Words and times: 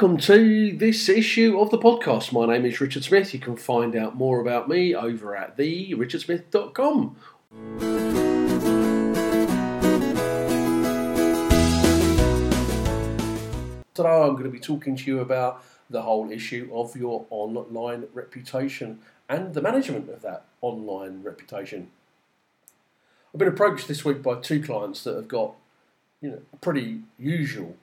welcome 0.00 0.16
to 0.16 0.74
this 0.78 1.10
issue 1.10 1.60
of 1.60 1.68
the 1.68 1.76
podcast. 1.76 2.32
My 2.32 2.46
name 2.46 2.64
is 2.64 2.80
Richard 2.80 3.04
Smith. 3.04 3.34
You 3.34 3.38
can 3.38 3.54
find 3.54 3.94
out 3.94 4.16
more 4.16 4.40
about 4.40 4.66
me 4.66 4.94
over 4.94 5.36
at 5.36 5.58
therichardsmith.com. 5.58 7.16
Today 13.92 14.08
I'm 14.08 14.32
going 14.32 14.44
to 14.44 14.48
be 14.48 14.58
talking 14.58 14.96
to 14.96 15.04
you 15.04 15.20
about 15.20 15.62
the 15.90 16.00
whole 16.00 16.30
issue 16.30 16.70
of 16.72 16.96
your 16.96 17.26
online 17.28 18.06
reputation 18.14 19.00
and 19.28 19.52
the 19.52 19.60
management 19.60 20.08
of 20.08 20.22
that 20.22 20.46
online 20.62 21.22
reputation. 21.22 21.90
I've 23.34 23.38
been 23.38 23.48
approached 23.48 23.86
this 23.86 24.02
week 24.02 24.22
by 24.22 24.40
two 24.40 24.62
clients 24.62 25.04
that 25.04 25.14
have 25.14 25.28
got 25.28 25.56
you 26.22 26.30
know, 26.30 26.40
a 26.54 26.56
pretty 26.56 27.00
usual 27.18 27.76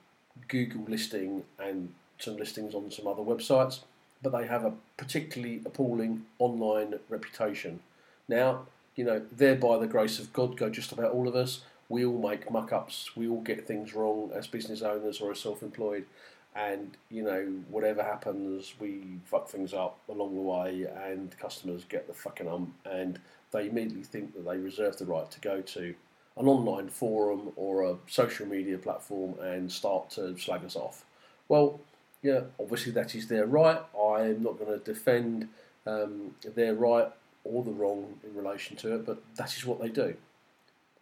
Google 0.48 0.86
listing 0.88 1.44
and 1.60 1.94
some 2.20 2.38
listings 2.38 2.74
on 2.74 2.92
some 2.92 3.08
other 3.08 3.22
websites, 3.22 3.82
but 4.22 4.32
they 4.32 4.48
have 4.48 4.64
a 4.64 4.74
particularly 4.98 5.62
appalling 5.66 6.26
online 6.40 6.96
reputation. 7.10 7.80
Now, 8.28 8.66
you 8.96 9.04
know, 9.04 9.22
there 9.32 9.56
by 9.56 9.78
the 9.78 9.88
grace 9.88 10.20
of 10.20 10.34
God 10.34 10.58
go 10.58 10.70
just 10.70 10.92
about 10.92 11.12
all 11.12 11.28
of 11.28 11.36
us. 11.36 11.62
We 11.90 12.04
all 12.04 12.20
make 12.20 12.52
muck 12.52 12.74
ups, 12.74 13.16
we 13.16 13.30
all 13.30 13.42
get 13.42 13.66
things 13.66 13.94
wrong 13.94 14.32
as 14.36 14.48
business 14.48 14.82
owners 14.82 15.22
or 15.22 15.32
as 15.32 15.40
self 15.40 15.64
employed, 15.64 16.06
and 16.54 16.98
you 17.10 17.24
know, 17.24 17.46
whatever 17.70 18.04
happens, 18.04 18.74
we 18.80 19.04
fuck 19.24 19.48
things 19.48 19.74
up 19.74 19.98
along 20.10 20.36
the 20.36 20.42
way, 20.42 20.86
and 21.06 21.38
customers 21.40 21.86
get 21.88 22.08
the 22.08 22.14
fucking 22.14 22.48
ump, 22.48 22.74
and 22.84 23.20
they 23.52 23.70
immediately 23.70 24.04
think 24.04 24.34
that 24.34 24.44
they 24.44 24.58
reserve 24.58 24.98
the 24.98 25.06
right 25.06 25.32
to 25.32 25.40
go 25.40 25.62
to 25.62 25.96
an 26.38 26.48
online 26.48 26.90
forum 26.90 27.52
or 27.56 27.84
a 27.84 27.96
social 28.08 28.46
media 28.46 28.78
platform 28.78 29.36
and 29.40 29.72
start 29.72 30.10
to 30.12 30.38
slag 30.38 30.64
us 30.64 30.76
off. 30.76 31.04
Well, 31.48 31.80
yeah, 32.22 32.42
obviously 32.60 32.92
that 32.94 33.16
is 33.16 33.28
their 33.28 33.46
right. 33.46 33.82
I 33.96 34.22
am 34.22 34.44
not 34.44 34.60
going 34.60 34.78
to 34.78 34.84
defend 34.84 35.50
um, 35.86 36.36
their 36.56 36.74
right 36.74 37.12
or 37.44 37.64
the 37.64 37.72
wrong 37.72 38.20
in 38.24 38.36
relation 38.36 38.76
to 38.78 38.96
it, 38.96 39.06
but 39.06 39.22
that 39.36 39.56
is 39.56 39.66
what 39.66 39.82
they 39.82 39.90
do. 39.90 40.16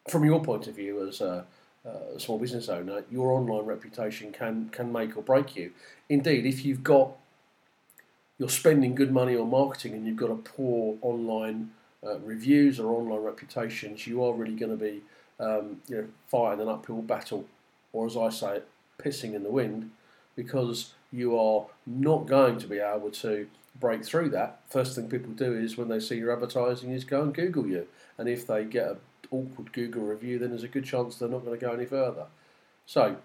From 0.08 0.24
your 0.24 0.42
point 0.44 0.68
of 0.68 0.76
view 0.76 1.08
as 1.08 1.22
a, 1.22 1.46
a 1.84 2.20
small 2.20 2.38
business 2.38 2.70
owner, 2.70 3.04
your 3.10 3.32
online 3.32 3.66
reputation 3.66 4.32
can 4.32 4.70
can 4.70 4.92
make 4.92 5.18
or 5.18 5.24
break 5.24 5.56
you. 5.56 5.72
Indeed, 6.10 6.46
if 6.46 6.64
you've 6.64 6.84
got 6.84 7.14
you're 8.38 8.50
spending 8.50 8.94
good 8.96 9.12
money 9.12 9.36
on 9.36 9.50
marketing 9.50 9.94
and 9.94 10.06
you've 10.06 10.18
got 10.18 10.30
a 10.30 10.36
poor 10.36 10.98
online 11.02 11.72
uh, 12.06 12.20
reviews 12.20 12.80
or 12.80 12.92
online 12.92 13.22
reputations, 13.22 14.06
you 14.06 14.24
are 14.24 14.34
really 14.34 14.56
going 14.56 14.78
to 14.78 14.78
be 14.78 15.02
um, 15.40 15.82
you 15.88 15.98
know, 15.98 16.08
fighting 16.28 16.62
an 16.62 16.70
uphill 16.70 17.02
battle, 17.02 17.46
or 17.94 18.06
as 18.06 18.18
I 18.18 18.30
say, 18.30 18.62
pissing 18.98 19.34
in 19.34 19.44
the 19.44 19.50
wind, 19.50 19.92
because 20.36 20.94
you 21.12 21.38
are 21.38 21.66
not 21.86 22.28
going 22.28 22.60
to 22.60 22.68
be 22.68 22.80
able 22.80 23.12
to 23.12 23.48
break 23.80 24.06
through 24.06 24.30
that. 24.30 24.60
First 24.70 24.96
thing 24.96 25.10
people 25.10 25.34
do 25.34 25.54
is 25.54 25.78
when 25.78 25.90
they 25.90 26.00
see 26.00 26.18
your 26.18 26.32
advertising 26.32 26.92
is 26.92 27.04
go 27.04 27.22
and 27.22 27.34
Google 27.34 27.68
you, 27.68 27.88
and 28.18 28.28
if 28.30 28.48
they 28.48 28.64
get 28.64 28.92
an 28.92 28.98
awkward 29.32 29.74
Google 29.74 30.04
review, 30.04 30.40
then 30.40 30.50
there's 30.50 30.64
a 30.64 30.70
good 30.70 30.86
chance 30.86 31.16
they're 31.16 31.30
not 31.30 31.46
going 31.46 31.58
to 31.58 31.66
go 31.66 31.74
any 31.74 31.86
further. 31.86 32.26
So, 32.86 33.18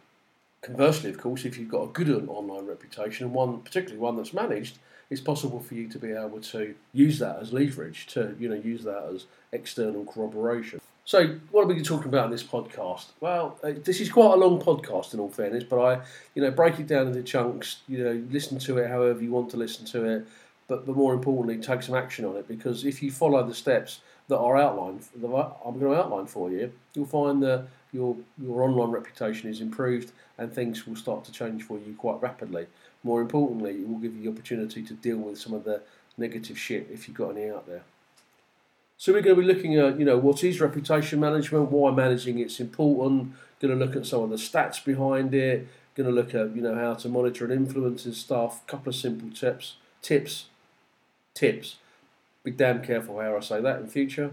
conversely, 0.62 1.10
of 1.10 1.18
course, 1.18 1.44
if 1.44 1.58
you've 1.58 1.70
got 1.70 1.82
a 1.82 1.88
good 1.88 2.10
online 2.28 2.66
reputation 2.66 3.26
and 3.26 3.34
one, 3.34 3.60
particularly 3.60 4.00
one 4.00 4.16
that's 4.16 4.32
managed, 4.32 4.78
it's 5.10 5.20
possible 5.20 5.60
for 5.60 5.74
you 5.74 5.88
to 5.88 5.98
be 5.98 6.12
able 6.12 6.40
to 6.40 6.74
use 6.92 7.18
that 7.18 7.40
as 7.40 7.52
leverage 7.52 8.06
to 8.06 8.36
you 8.38 8.48
know 8.48 8.54
use 8.54 8.84
that 8.84 9.10
as 9.12 9.26
external 9.52 10.04
corroboration. 10.04 10.79
So, 11.10 11.40
what 11.50 11.62
are 11.62 11.66
we 11.66 11.82
talking 11.82 12.06
about 12.06 12.26
in 12.26 12.30
this 12.30 12.44
podcast? 12.44 13.06
Well, 13.18 13.58
uh, 13.64 13.72
this 13.84 14.00
is 14.00 14.08
quite 14.08 14.32
a 14.32 14.36
long 14.36 14.62
podcast, 14.62 15.12
in 15.12 15.18
all 15.18 15.28
fairness, 15.28 15.64
but 15.64 15.80
I, 15.80 16.02
you 16.36 16.42
know, 16.42 16.52
break 16.52 16.78
it 16.78 16.86
down 16.86 17.08
into 17.08 17.24
chunks. 17.24 17.78
You 17.88 18.04
know, 18.04 18.24
listen 18.30 18.60
to 18.60 18.78
it 18.78 18.88
however 18.88 19.20
you 19.20 19.32
want 19.32 19.50
to 19.50 19.56
listen 19.56 19.84
to 19.86 20.04
it, 20.04 20.28
but 20.68 20.86
but 20.86 20.94
more 20.94 21.12
importantly, 21.12 21.58
take 21.58 21.82
some 21.82 21.96
action 21.96 22.24
on 22.24 22.36
it 22.36 22.46
because 22.46 22.84
if 22.84 23.02
you 23.02 23.10
follow 23.10 23.44
the 23.44 23.56
steps 23.56 24.02
that 24.28 24.38
are 24.38 24.56
outlined, 24.56 25.00
that 25.16 25.26
I'm 25.26 25.80
going 25.80 25.92
to 25.92 26.00
outline 26.00 26.26
for 26.26 26.48
you, 26.48 26.72
you'll 26.94 27.06
find 27.06 27.42
that 27.42 27.66
your 27.90 28.16
your 28.40 28.62
online 28.62 28.92
reputation 28.92 29.50
is 29.50 29.60
improved 29.60 30.12
and 30.38 30.52
things 30.52 30.86
will 30.86 30.94
start 30.94 31.24
to 31.24 31.32
change 31.32 31.64
for 31.64 31.76
you 31.80 31.92
quite 31.98 32.22
rapidly. 32.22 32.68
More 33.02 33.20
importantly, 33.20 33.80
it 33.80 33.88
will 33.88 33.98
give 33.98 34.14
you 34.14 34.22
the 34.22 34.30
opportunity 34.30 34.84
to 34.84 34.94
deal 34.94 35.16
with 35.16 35.40
some 35.40 35.54
of 35.54 35.64
the 35.64 35.82
negative 36.16 36.56
shit 36.56 36.86
if 36.88 37.08
you've 37.08 37.16
got 37.16 37.30
any 37.30 37.50
out 37.50 37.66
there. 37.66 37.82
So 39.00 39.14
we're 39.14 39.22
going 39.22 39.34
to 39.34 39.40
be 39.40 39.48
looking 39.48 39.76
at, 39.76 39.98
you 39.98 40.04
know, 40.04 40.18
what 40.18 40.44
is 40.44 40.60
reputation 40.60 41.20
management, 41.20 41.70
why 41.70 41.90
managing 41.90 42.38
it's 42.38 42.60
important, 42.60 43.32
going 43.58 43.72
to 43.72 43.82
look 43.82 43.96
at 43.96 44.04
some 44.04 44.20
of 44.20 44.28
the 44.28 44.36
stats 44.36 44.84
behind 44.84 45.32
it, 45.32 45.66
going 45.94 46.06
to 46.06 46.14
look 46.14 46.34
at, 46.34 46.54
you 46.54 46.60
know, 46.60 46.74
how 46.74 46.92
to 46.92 47.08
monitor 47.08 47.46
and 47.46 47.54
influence 47.54 48.04
and 48.04 48.14
stuff, 48.14 48.60
a 48.62 48.70
couple 48.70 48.90
of 48.90 48.94
simple 48.94 49.30
tips, 49.30 49.76
tips, 50.02 50.48
tips. 51.32 51.76
Be 52.44 52.50
damn 52.50 52.82
careful 52.84 53.18
how 53.18 53.38
I 53.38 53.40
say 53.40 53.62
that 53.62 53.80
in 53.80 53.86
future. 53.86 54.32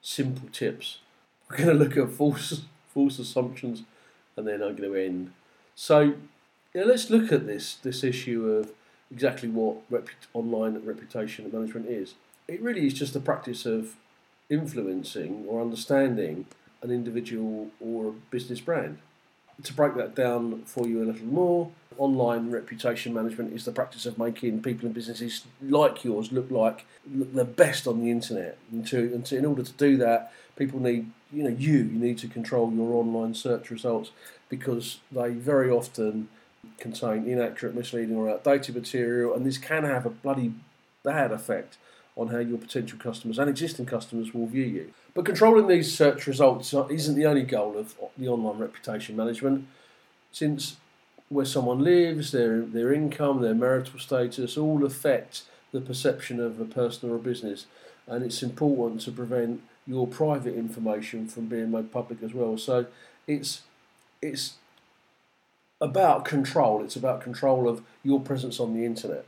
Simple 0.00 0.48
tips. 0.50 1.00
We're 1.50 1.58
going 1.58 1.68
to 1.68 1.74
look 1.74 1.98
at 1.98 2.16
false, 2.16 2.62
false 2.94 3.18
assumptions 3.18 3.82
and 4.38 4.46
then 4.46 4.62
I'm 4.62 4.74
going 4.74 4.90
to 4.90 4.94
end. 4.94 5.32
So, 5.74 6.14
yeah, 6.72 6.84
let's 6.84 7.10
look 7.10 7.30
at 7.30 7.46
this, 7.46 7.74
this 7.74 8.04
issue 8.04 8.48
of 8.48 8.70
exactly 9.10 9.50
what 9.50 9.82
online 10.32 10.80
reputation 10.82 11.50
management 11.52 11.90
is 11.90 12.14
it 12.48 12.60
really 12.60 12.86
is 12.86 12.94
just 12.94 13.16
a 13.16 13.20
practice 13.20 13.66
of 13.66 13.94
influencing 14.50 15.44
or 15.48 15.60
understanding 15.60 16.46
an 16.82 16.90
individual 16.90 17.70
or 17.80 18.08
a 18.08 18.12
business 18.30 18.60
brand. 18.60 18.98
To 19.62 19.72
break 19.72 19.94
that 19.94 20.14
down 20.14 20.62
for 20.66 20.86
you 20.86 21.02
a 21.02 21.06
little 21.06 21.26
more, 21.26 21.70
online 21.96 22.50
reputation 22.50 23.14
management 23.14 23.54
is 23.54 23.64
the 23.64 23.72
practice 23.72 24.04
of 24.04 24.18
making 24.18 24.62
people 24.62 24.86
and 24.86 24.94
businesses 24.94 25.44
like 25.62 26.04
yours 26.04 26.32
look 26.32 26.50
like 26.50 26.84
the 27.06 27.44
best 27.44 27.86
on 27.86 28.00
the 28.00 28.10
internet. 28.10 28.58
And 28.72 28.86
to, 28.88 28.98
and 28.98 29.24
to, 29.26 29.38
in 29.38 29.44
order 29.44 29.62
to 29.62 29.72
do 29.72 29.96
that, 29.98 30.32
people 30.56 30.80
need 30.80 31.10
you 31.32 31.42
know 31.42 31.50
you 31.50 31.78
you 31.78 31.98
need 31.98 32.18
to 32.18 32.28
control 32.28 32.72
your 32.72 32.94
online 32.94 33.34
search 33.34 33.70
results 33.70 34.10
because 34.48 34.98
they 35.10 35.30
very 35.30 35.70
often 35.70 36.28
contain 36.78 37.26
inaccurate, 37.28 37.74
misleading, 37.74 38.16
or 38.16 38.30
outdated 38.30 38.74
material, 38.74 39.34
and 39.34 39.44
this 39.44 39.58
can 39.58 39.84
have 39.84 40.06
a 40.06 40.10
bloody 40.10 40.52
bad 41.02 41.32
effect 41.32 41.76
on 42.16 42.28
how 42.28 42.38
your 42.38 42.58
potential 42.58 42.98
customers 42.98 43.38
and 43.38 43.50
existing 43.50 43.86
customers 43.86 44.32
will 44.32 44.46
view 44.46 44.64
you. 44.64 44.92
But 45.14 45.24
controlling 45.24 45.66
these 45.66 45.96
search 45.96 46.26
results 46.26 46.72
isn't 46.72 47.14
the 47.14 47.26
only 47.26 47.42
goal 47.42 47.76
of 47.76 47.94
the 48.16 48.28
online 48.28 48.58
reputation 48.58 49.16
management, 49.16 49.66
since 50.32 50.76
where 51.28 51.44
someone 51.44 51.82
lives, 51.82 52.32
their 52.32 52.60
their 52.60 52.92
income, 52.92 53.40
their 53.40 53.54
marital 53.54 53.98
status, 53.98 54.56
all 54.56 54.84
affect 54.84 55.42
the 55.72 55.80
perception 55.80 56.40
of 56.40 56.60
a 56.60 56.64
person 56.64 57.10
or 57.10 57.16
a 57.16 57.18
business, 57.18 57.66
and 58.06 58.24
it's 58.24 58.42
important 58.42 59.00
to 59.02 59.12
prevent 59.12 59.60
your 59.86 60.06
private 60.06 60.54
information 60.54 61.26
from 61.26 61.46
being 61.46 61.70
made 61.70 61.92
public 61.92 62.22
as 62.22 62.32
well. 62.32 62.56
So 62.56 62.86
it's 63.26 63.62
it's 64.22 64.54
about 65.80 66.24
control. 66.24 66.82
It's 66.82 66.96
about 66.96 67.20
control 67.20 67.68
of 67.68 67.82
your 68.02 68.20
presence 68.20 68.58
on 68.58 68.74
the 68.74 68.84
internet. 68.84 69.26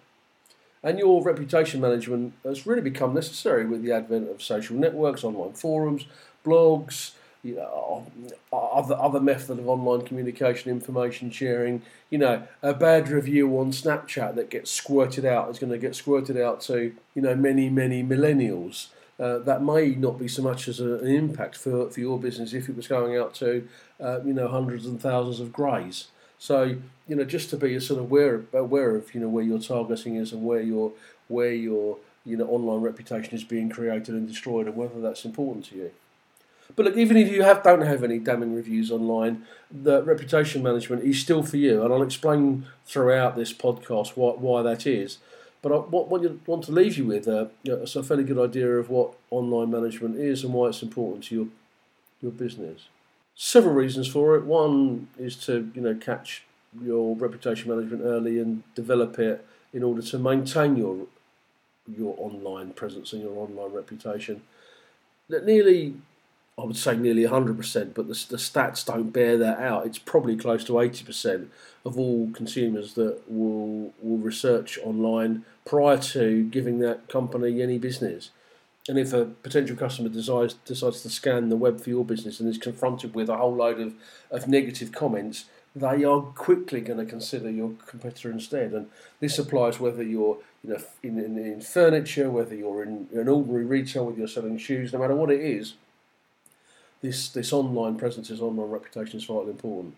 And 0.86 1.00
your 1.00 1.20
reputation 1.20 1.80
management 1.80 2.34
has 2.44 2.64
really 2.64 2.80
become 2.80 3.12
necessary 3.12 3.66
with 3.66 3.82
the 3.82 3.90
advent 3.90 4.30
of 4.30 4.40
social 4.40 4.76
networks, 4.76 5.24
online 5.24 5.54
forums, 5.54 6.06
blogs, 6.44 7.10
you 7.42 7.56
know, 7.56 8.06
other 8.52 8.94
other 8.94 9.18
method 9.18 9.58
of 9.58 9.68
online 9.68 10.02
communication, 10.02 10.70
information 10.70 11.32
sharing. 11.32 11.82
You 12.08 12.18
know, 12.18 12.46
a 12.62 12.72
bad 12.72 13.08
review 13.08 13.58
on 13.58 13.72
Snapchat 13.72 14.36
that 14.36 14.48
gets 14.48 14.70
squirted 14.70 15.24
out 15.24 15.50
is 15.50 15.58
going 15.58 15.72
to 15.72 15.78
get 15.78 15.96
squirted 15.96 16.36
out 16.36 16.60
to 16.62 16.94
you 17.16 17.22
know 17.22 17.34
many 17.34 17.68
many 17.68 18.04
millennials. 18.04 18.86
Uh, 19.18 19.38
that 19.38 19.64
may 19.64 19.88
not 19.88 20.20
be 20.20 20.28
so 20.28 20.40
much 20.40 20.68
as 20.68 20.78
a, 20.78 20.98
an 20.98 21.08
impact 21.08 21.56
for, 21.56 21.90
for 21.90 21.98
your 21.98 22.20
business 22.20 22.52
if 22.52 22.68
it 22.68 22.76
was 22.76 22.86
going 22.86 23.16
out 23.16 23.34
to 23.34 23.66
uh, 24.00 24.20
you 24.24 24.32
know 24.32 24.46
hundreds 24.46 24.86
and 24.86 25.00
thousands 25.00 25.40
of 25.40 25.52
greys. 25.52 26.06
So 26.38 26.76
you 27.08 27.16
know, 27.16 27.24
just 27.24 27.50
to 27.50 27.56
be 27.56 27.78
sort 27.80 27.98
of 27.98 28.06
aware 28.06 28.44
aware 28.52 28.96
of 28.96 29.14
you 29.14 29.20
know 29.20 29.28
where 29.28 29.44
your 29.44 29.58
targeting 29.58 30.16
is 30.16 30.32
and 30.32 30.44
where 30.44 30.60
your 30.60 30.92
where 31.28 31.52
your 31.52 31.98
you 32.24 32.36
know 32.36 32.46
online 32.46 32.80
reputation 32.80 33.34
is 33.34 33.44
being 33.44 33.68
created 33.68 34.10
and 34.14 34.28
destroyed 34.28 34.66
and 34.66 34.76
whether 34.76 35.00
that's 35.00 35.24
important 35.24 35.66
to 35.66 35.76
you. 35.76 35.90
But 36.74 36.84
look, 36.84 36.96
even 36.96 37.16
if 37.16 37.30
you 37.30 37.42
have 37.42 37.62
don't 37.62 37.82
have 37.82 38.02
any 38.02 38.18
damning 38.18 38.54
reviews 38.54 38.90
online, 38.90 39.44
the 39.70 40.02
reputation 40.02 40.62
management 40.62 41.04
is 41.04 41.20
still 41.20 41.42
for 41.44 41.56
you, 41.56 41.82
and 41.82 41.92
I'll 41.92 42.02
explain 42.02 42.66
throughout 42.84 43.36
this 43.36 43.52
podcast 43.52 44.16
why, 44.16 44.32
why 44.32 44.62
that 44.62 44.86
is. 44.86 45.18
But 45.62 45.72
I 45.72 45.76
what, 45.76 46.08
what 46.08 46.22
you 46.22 46.40
want 46.46 46.64
to 46.64 46.72
leave 46.72 46.98
you 46.98 47.06
with 47.06 47.28
uh, 47.28 47.46
know, 47.64 47.76
a 47.82 48.02
fairly 48.02 48.24
good 48.24 48.38
idea 48.38 48.68
of 48.78 48.90
what 48.90 49.14
online 49.30 49.70
management 49.70 50.16
is 50.16 50.42
and 50.42 50.52
why 50.52 50.68
it's 50.68 50.82
important 50.82 51.24
to 51.24 51.34
your 51.34 51.46
your 52.20 52.32
business 52.32 52.88
several 53.36 53.74
reasons 53.74 54.08
for 54.08 54.34
it. 54.34 54.44
One 54.44 55.08
is 55.18 55.36
to 55.46 55.70
you 55.74 55.82
know 55.82 55.94
catch 55.94 56.42
your 56.82 57.14
reputation 57.14 57.70
management 57.70 58.02
early 58.04 58.38
and 58.38 58.62
develop 58.74 59.18
it 59.18 59.46
in 59.72 59.82
order 59.82 60.02
to 60.02 60.18
maintain 60.18 60.76
your 60.76 61.06
your 61.86 62.16
online 62.18 62.72
presence 62.72 63.12
and 63.12 63.22
your 63.22 63.36
online 63.36 63.72
reputation. 63.72 64.42
That 65.28 65.44
nearly 65.44 65.94
I 66.58 66.64
would 66.64 66.76
say 66.78 66.96
nearly 66.96 67.24
100%, 67.24 67.92
but 67.92 68.08
the, 68.08 68.14
the 68.30 68.38
stats 68.38 68.86
don't 68.86 69.10
bear 69.10 69.36
that 69.36 69.58
out. 69.58 69.84
It's 69.84 69.98
probably 69.98 70.36
close 70.36 70.64
to 70.64 70.72
80% 70.72 71.48
of 71.84 71.98
all 71.98 72.30
consumers 72.32 72.94
that 72.94 73.20
will 73.30 73.92
will 74.02 74.18
research 74.18 74.78
online 74.82 75.44
prior 75.66 75.98
to 75.98 76.44
giving 76.44 76.78
that 76.78 77.08
company 77.08 77.60
any 77.60 77.78
business. 77.78 78.30
And 78.88 78.98
if 78.98 79.12
a 79.12 79.24
potential 79.24 79.76
customer 79.76 80.08
decides 80.08 80.54
decides 80.64 81.02
to 81.02 81.10
scan 81.10 81.48
the 81.48 81.56
web 81.56 81.80
for 81.80 81.90
your 81.90 82.04
business 82.04 82.38
and 82.40 82.48
is 82.48 82.58
confronted 82.58 83.14
with 83.14 83.28
a 83.28 83.36
whole 83.36 83.54
load 83.54 83.80
of, 83.80 83.94
of 84.30 84.46
negative 84.46 84.92
comments, 84.92 85.46
they 85.74 86.04
are 86.04 86.20
quickly 86.20 86.80
going 86.80 86.98
to 86.98 87.04
consider 87.04 87.50
your 87.50 87.72
competitor 87.86 88.30
instead. 88.30 88.72
And 88.72 88.88
this 89.20 89.38
applies 89.38 89.80
whether 89.80 90.02
you're 90.02 90.38
you 90.62 90.70
know, 90.70 90.82
in, 91.02 91.18
in, 91.18 91.36
in 91.36 91.60
furniture, 91.60 92.30
whether 92.30 92.54
you're 92.54 92.82
in 92.82 93.08
an 93.12 93.28
ordinary 93.28 93.64
retail, 93.64 94.06
whether 94.06 94.18
you're 94.18 94.28
selling 94.28 94.56
shoes, 94.58 94.92
no 94.92 95.00
matter 95.00 95.16
what 95.16 95.30
it 95.30 95.40
is 95.40 95.74
this 97.02 97.28
this 97.28 97.52
online 97.52 97.96
presence, 97.96 98.28
this 98.28 98.40
online 98.40 98.70
reputation 98.70 99.18
is 99.18 99.24
vitally 99.24 99.50
important. 99.50 99.94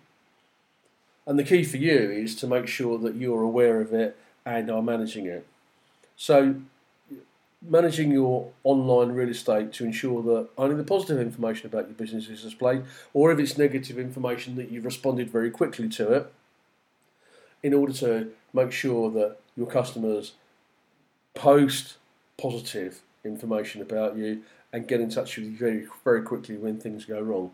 And 1.26 1.38
the 1.38 1.44
key 1.44 1.62
for 1.64 1.76
you 1.76 2.10
is 2.10 2.34
to 2.36 2.46
make 2.46 2.66
sure 2.66 2.98
that 2.98 3.14
you're 3.16 3.42
aware 3.42 3.80
of 3.80 3.92
it 3.92 4.16
and 4.46 4.70
are 4.70 4.82
managing 4.82 5.26
it. 5.26 5.46
So, 6.16 6.56
managing 7.66 8.12
your 8.12 8.52
online 8.62 9.10
real 9.10 9.28
estate 9.28 9.72
to 9.72 9.84
ensure 9.84 10.22
that 10.22 10.48
only 10.56 10.76
the 10.76 10.84
positive 10.84 11.20
information 11.20 11.66
about 11.66 11.86
your 11.86 11.94
business 11.94 12.28
is 12.28 12.42
displayed, 12.42 12.82
or 13.12 13.32
if 13.32 13.38
it's 13.38 13.58
negative 13.58 13.98
information, 13.98 14.56
that 14.56 14.70
you've 14.70 14.84
responded 14.84 15.30
very 15.30 15.50
quickly 15.50 15.88
to 15.88 16.12
it, 16.12 16.32
in 17.62 17.74
order 17.74 17.92
to 17.92 18.30
make 18.52 18.70
sure 18.70 19.10
that 19.10 19.36
your 19.56 19.66
customers 19.66 20.34
post 21.34 21.96
positive 22.36 23.00
information 23.24 23.82
about 23.82 24.16
you 24.16 24.42
and 24.72 24.86
get 24.86 25.00
in 25.00 25.10
touch 25.10 25.36
with 25.36 25.46
you 25.46 25.56
very, 25.56 25.86
very 26.04 26.22
quickly 26.22 26.56
when 26.56 26.78
things 26.78 27.04
go 27.04 27.20
wrong. 27.20 27.50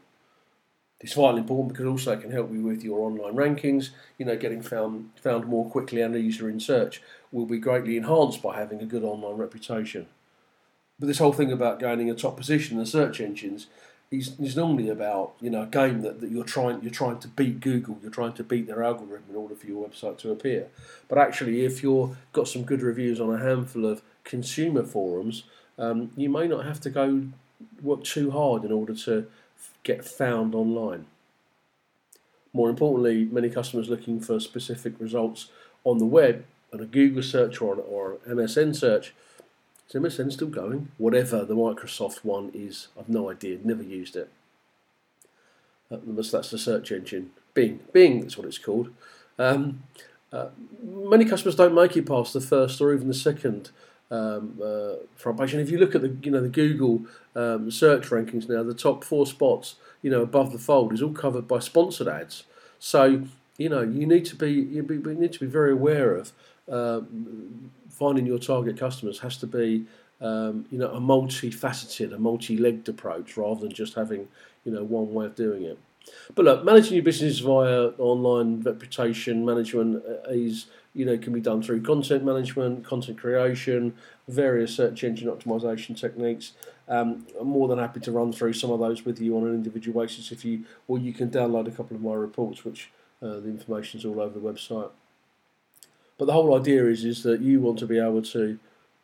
It's 1.04 1.12
vitally 1.12 1.40
important 1.40 1.68
because 1.68 1.84
also 1.84 2.12
it 2.12 2.22
can 2.22 2.30
help 2.30 2.50
you 2.50 2.62
with 2.62 2.82
your 2.82 3.00
online 3.00 3.34
rankings. 3.34 3.90
You 4.16 4.24
know, 4.24 4.38
getting 4.38 4.62
found 4.62 5.10
found 5.20 5.44
more 5.46 5.68
quickly 5.68 6.00
and 6.00 6.16
easier 6.16 6.48
in 6.48 6.60
search 6.60 7.02
will 7.30 7.44
be 7.44 7.58
greatly 7.58 7.98
enhanced 7.98 8.40
by 8.42 8.56
having 8.56 8.80
a 8.80 8.86
good 8.86 9.04
online 9.04 9.36
reputation. 9.36 10.06
But 10.98 11.08
this 11.08 11.18
whole 11.18 11.34
thing 11.34 11.52
about 11.52 11.78
gaining 11.78 12.08
a 12.08 12.14
top 12.14 12.38
position 12.38 12.78
in 12.78 12.80
the 12.82 12.86
search 12.86 13.20
engines 13.20 13.66
is, 14.10 14.40
is 14.40 14.56
normally 14.56 14.88
about 14.88 15.34
you 15.42 15.50
know 15.50 15.64
a 15.64 15.66
game 15.66 16.00
that, 16.00 16.22
that 16.22 16.30
you're 16.30 16.42
trying 16.42 16.80
you're 16.80 16.90
trying 16.90 17.18
to 17.18 17.28
beat 17.28 17.60
Google, 17.60 17.98
you're 18.00 18.10
trying 18.10 18.32
to 18.32 18.42
beat 18.42 18.66
their 18.66 18.82
algorithm 18.82 19.24
in 19.28 19.36
order 19.36 19.54
for 19.54 19.66
your 19.66 19.86
website 19.86 20.16
to 20.20 20.32
appear. 20.32 20.68
But 21.08 21.18
actually, 21.18 21.66
if 21.66 21.82
you've 21.82 22.16
got 22.32 22.48
some 22.48 22.64
good 22.64 22.80
reviews 22.80 23.20
on 23.20 23.30
a 23.30 23.38
handful 23.38 23.84
of 23.84 24.00
consumer 24.24 24.84
forums, 24.84 25.42
um, 25.78 26.12
you 26.16 26.30
may 26.30 26.48
not 26.48 26.64
have 26.64 26.80
to 26.80 26.88
go 26.88 27.24
work 27.82 28.04
too 28.04 28.30
hard 28.30 28.64
in 28.64 28.72
order 28.72 28.94
to 28.94 29.26
get 29.82 30.04
found 30.04 30.54
online. 30.54 31.06
More 32.52 32.70
importantly, 32.70 33.24
many 33.24 33.50
customers 33.50 33.88
looking 33.88 34.20
for 34.20 34.38
specific 34.40 34.94
results 34.98 35.48
on 35.82 35.98
the 35.98 36.04
web, 36.04 36.44
on 36.72 36.80
a 36.80 36.84
Google 36.86 37.22
search 37.22 37.60
or, 37.60 37.76
or 37.76 38.18
an 38.24 38.36
MSN 38.36 38.76
search. 38.76 39.12
Is 39.88 39.94
MSN 39.94 40.32
still 40.32 40.48
going? 40.48 40.88
Whatever 40.96 41.44
the 41.44 41.54
Microsoft 41.54 42.24
one 42.24 42.50
is, 42.54 42.88
I've 42.98 43.08
no 43.08 43.30
idea, 43.30 43.58
never 43.62 43.82
used 43.82 44.16
it. 44.16 44.30
Uh, 45.90 45.98
that's 46.06 46.50
the 46.50 46.58
search 46.58 46.90
engine. 46.90 47.30
Bing. 47.52 47.80
Bing, 47.92 48.20
that's 48.20 48.38
what 48.38 48.46
it's 48.46 48.58
called. 48.58 48.90
Um, 49.38 49.82
uh, 50.32 50.48
many 50.82 51.24
customers 51.24 51.54
don't 51.54 51.74
make 51.74 51.96
it 51.96 52.06
past 52.06 52.32
the 52.32 52.40
first 52.40 52.80
or 52.80 52.92
even 52.92 53.08
the 53.08 53.14
second 53.14 53.70
um, 54.14 54.61
uh, 54.62 54.94
front 55.16 55.40
if 55.40 55.70
you 55.70 55.78
look 55.78 55.94
at 55.94 56.02
the 56.02 56.16
you 56.22 56.31
know 56.31 56.40
the 56.40 56.49
Google 56.49 57.06
um, 57.34 57.70
search 57.70 58.11
rankings 58.11 58.49
now, 58.49 58.62
the 58.62 58.75
top 58.75 59.02
four 59.02 59.26
spots 59.26 59.76
you 60.02 60.11
know 60.11 60.22
above 60.22 60.52
the 60.52 60.58
fold 60.58 60.93
is 60.93 61.02
all 61.02 61.12
covered 61.12 61.49
by 61.49 61.58
sponsored 61.58 62.08
ads. 62.08 62.44
So 62.78 63.25
you 63.58 63.69
know 63.69 63.82
you 63.82 64.06
need 64.06 64.25
to 64.26 64.37
be 64.37 64.52
you, 64.52 64.82
be, 64.82 64.99
need 65.14 65.32
to 65.32 65.40
be 65.40 65.46
very 65.46 65.72
aware 65.72 66.14
of 66.14 66.32
um, 66.70 67.70
finding 67.90 68.26
your 68.26 68.38
target 68.38 68.78
customers 68.78 69.20
has 69.20 69.37
to 69.38 69.46
be 69.46 69.87
um, 70.20 70.66
you 70.70 70.78
know 70.78 70.90
a 70.93 71.00
multifaceted, 71.00 72.14
a 72.14 72.19
multi-legged 72.19 72.88
approach 72.88 73.37
rather 73.37 73.62
than 73.62 73.72
just 73.72 73.94
having 73.94 74.28
you 74.64 74.72
know 74.72 74.84
one 74.84 75.12
way 75.12 75.26
of 75.26 75.34
doing 75.34 75.64
it. 75.64 75.78
But 76.34 76.44
look, 76.44 76.64
managing 76.64 76.94
your 76.94 77.02
business 77.02 77.38
via 77.38 77.87
online 77.99 78.61
reputation 78.61 79.44
management 79.44 80.05
uh, 80.06 80.31
is 80.31 80.66
you 80.94 81.05
know, 81.05 81.19
can 81.19 81.32
be 81.32 81.41
done 81.41 81.62
through 81.62 81.82
content 81.82 82.25
management, 82.25 82.85
content 82.85 83.19
creation, 83.19 83.94
various 84.29 84.75
search 84.75 85.02
engine 85.02 85.29
optimization 85.29 85.99
techniques. 85.99 86.52
Um, 86.88 87.26
I'm 87.41 87.49
more 87.49 87.67
than 87.69 87.79
happy 87.79 88.00
to 88.00 88.12
run 88.12 88.32
through 88.32 88.52
some 88.52 88.70
of 88.70 88.81
those 88.81 89.05
with 89.05 89.20
you 89.20 89.37
on 89.37 89.46
an 89.46 89.55
individual 89.55 90.00
basis. 90.00 90.31
If 90.31 90.44
you, 90.44 90.64
or 90.87 90.99
you 90.99 91.12
can 91.12 91.31
download 91.31 91.67
a 91.67 91.73
couple 91.73 91.96
of 91.96 92.02
my 92.02 92.14
reports, 92.14 92.64
which 92.64 92.91
uh, 93.23 93.41
the 93.41 93.49
information 93.49 93.99
is 93.99 94.06
all 94.06 94.20
over 94.20 94.38
the 94.38 94.44
website. 94.44 94.91
But 96.17 96.26
the 96.26 96.32
whole 96.32 96.56
idea 96.56 96.87
is 96.87 97.05
is 97.05 97.23
that 97.25 97.40
you 97.40 97.61
want 97.61 97.79
to 97.81 97.87
be 97.87 97.99
able 97.99 98.23
to 98.23 98.58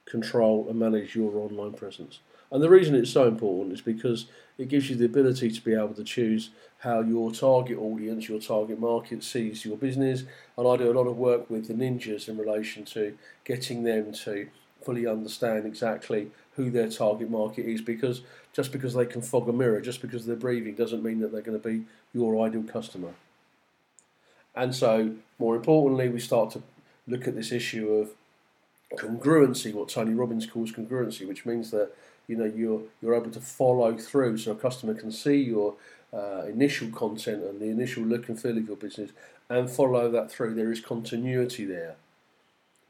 control 0.05 0.67
and 0.69 0.79
manage 0.79 1.17
your 1.17 1.37
online 1.37 1.73
presence. 1.73 2.21
And 2.52 2.62
the 2.62 2.70
reason 2.70 2.94
it's 2.94 3.12
so 3.12 3.29
important 3.29 3.73
is 3.73 3.81
because 3.81 4.26
it 4.58 4.69
gives 4.69 4.91
you 4.91 4.97
the 4.97 5.05
ability 5.05 5.50
to 5.50 5.61
be 5.62 5.75
able 5.75 5.94
to 5.94 6.05
choose 6.05 6.50
how 6.79 7.00
your 7.00 7.31
target 7.31 7.79
audience, 7.79 8.29
your 8.29 8.41
target 8.41 8.81
market 8.81 9.23
sees 9.23 9.64
your 9.64 9.76
business. 9.76 10.25
And 10.56 10.67
I 10.67 10.76
do 10.76 10.91
a 10.91 10.97
lot 10.99 11.06
of 11.06 11.17
work 11.17 11.49
with 11.49 11.69
the 11.69 11.75
ninjas 11.75 12.29
in 12.29 12.37
relation 12.37 12.85
to 12.87 13.17
getting 13.44 13.85
them 13.85 14.12
to 14.25 14.49
fully 14.82 15.06
understand 15.06 15.67
exactly 15.67 16.31
who 16.56 16.70
their 16.70 16.88
target 16.88 17.31
market 17.31 17.67
is 17.67 17.81
because 17.81 18.23
just 18.52 18.73
because 18.73 18.94
they 18.94 19.06
can 19.06 19.23
fog 19.23 19.49
a 19.49 19.52
mirror, 19.52 19.81
just 19.81 20.02
because 20.02 20.26
they're 20.26 20.37
breathing, 20.37 20.75
doesn't 20.75 21.02
mean 21.02 21.20
that 21.20 21.32
they're 21.32 21.43
going 21.43 21.61
to 21.61 21.69
be 21.69 21.85
your 22.12 22.44
ideal 22.44 22.64
customer. 22.64 23.12
And 24.55 24.75
so, 24.75 25.14
more 25.38 25.55
importantly, 25.55 26.08
we 26.08 26.19
start 26.19 26.50
to 26.52 26.62
look 27.06 27.29
at 27.29 27.37
this 27.37 27.52
issue 27.52 27.93
of 27.93 28.11
congruency, 28.97 29.73
what 29.73 29.89
Tony 29.89 30.15
Robbins 30.15 30.47
calls 30.47 30.73
congruency, 30.73 31.27
which 31.27 31.47
means 31.47 31.71
that 31.71 31.91
you 32.27 32.37
know 32.37 32.45
you're 32.45 32.83
you're 33.01 33.15
able 33.15 33.31
to 33.31 33.41
follow 33.41 33.97
through, 33.97 34.39
so 34.39 34.53
a 34.53 34.55
customer 34.55 34.95
can 34.95 35.13
see 35.13 35.37
your 35.37 35.75
uh, 36.13 36.43
initial 36.49 36.89
content 36.91 37.43
and 37.45 37.61
the 37.61 37.67
initial 37.67 38.03
look 38.03 38.29
and 38.29 38.41
feel 38.41 38.57
of 38.57 38.67
your 38.67 38.77
business, 38.77 39.11
and 39.49 39.71
follow 39.71 40.11
that 40.11 40.31
through. 40.31 40.55
There 40.55 40.73
is 40.73 40.81
continuity 40.81 41.65
there, 41.65 41.97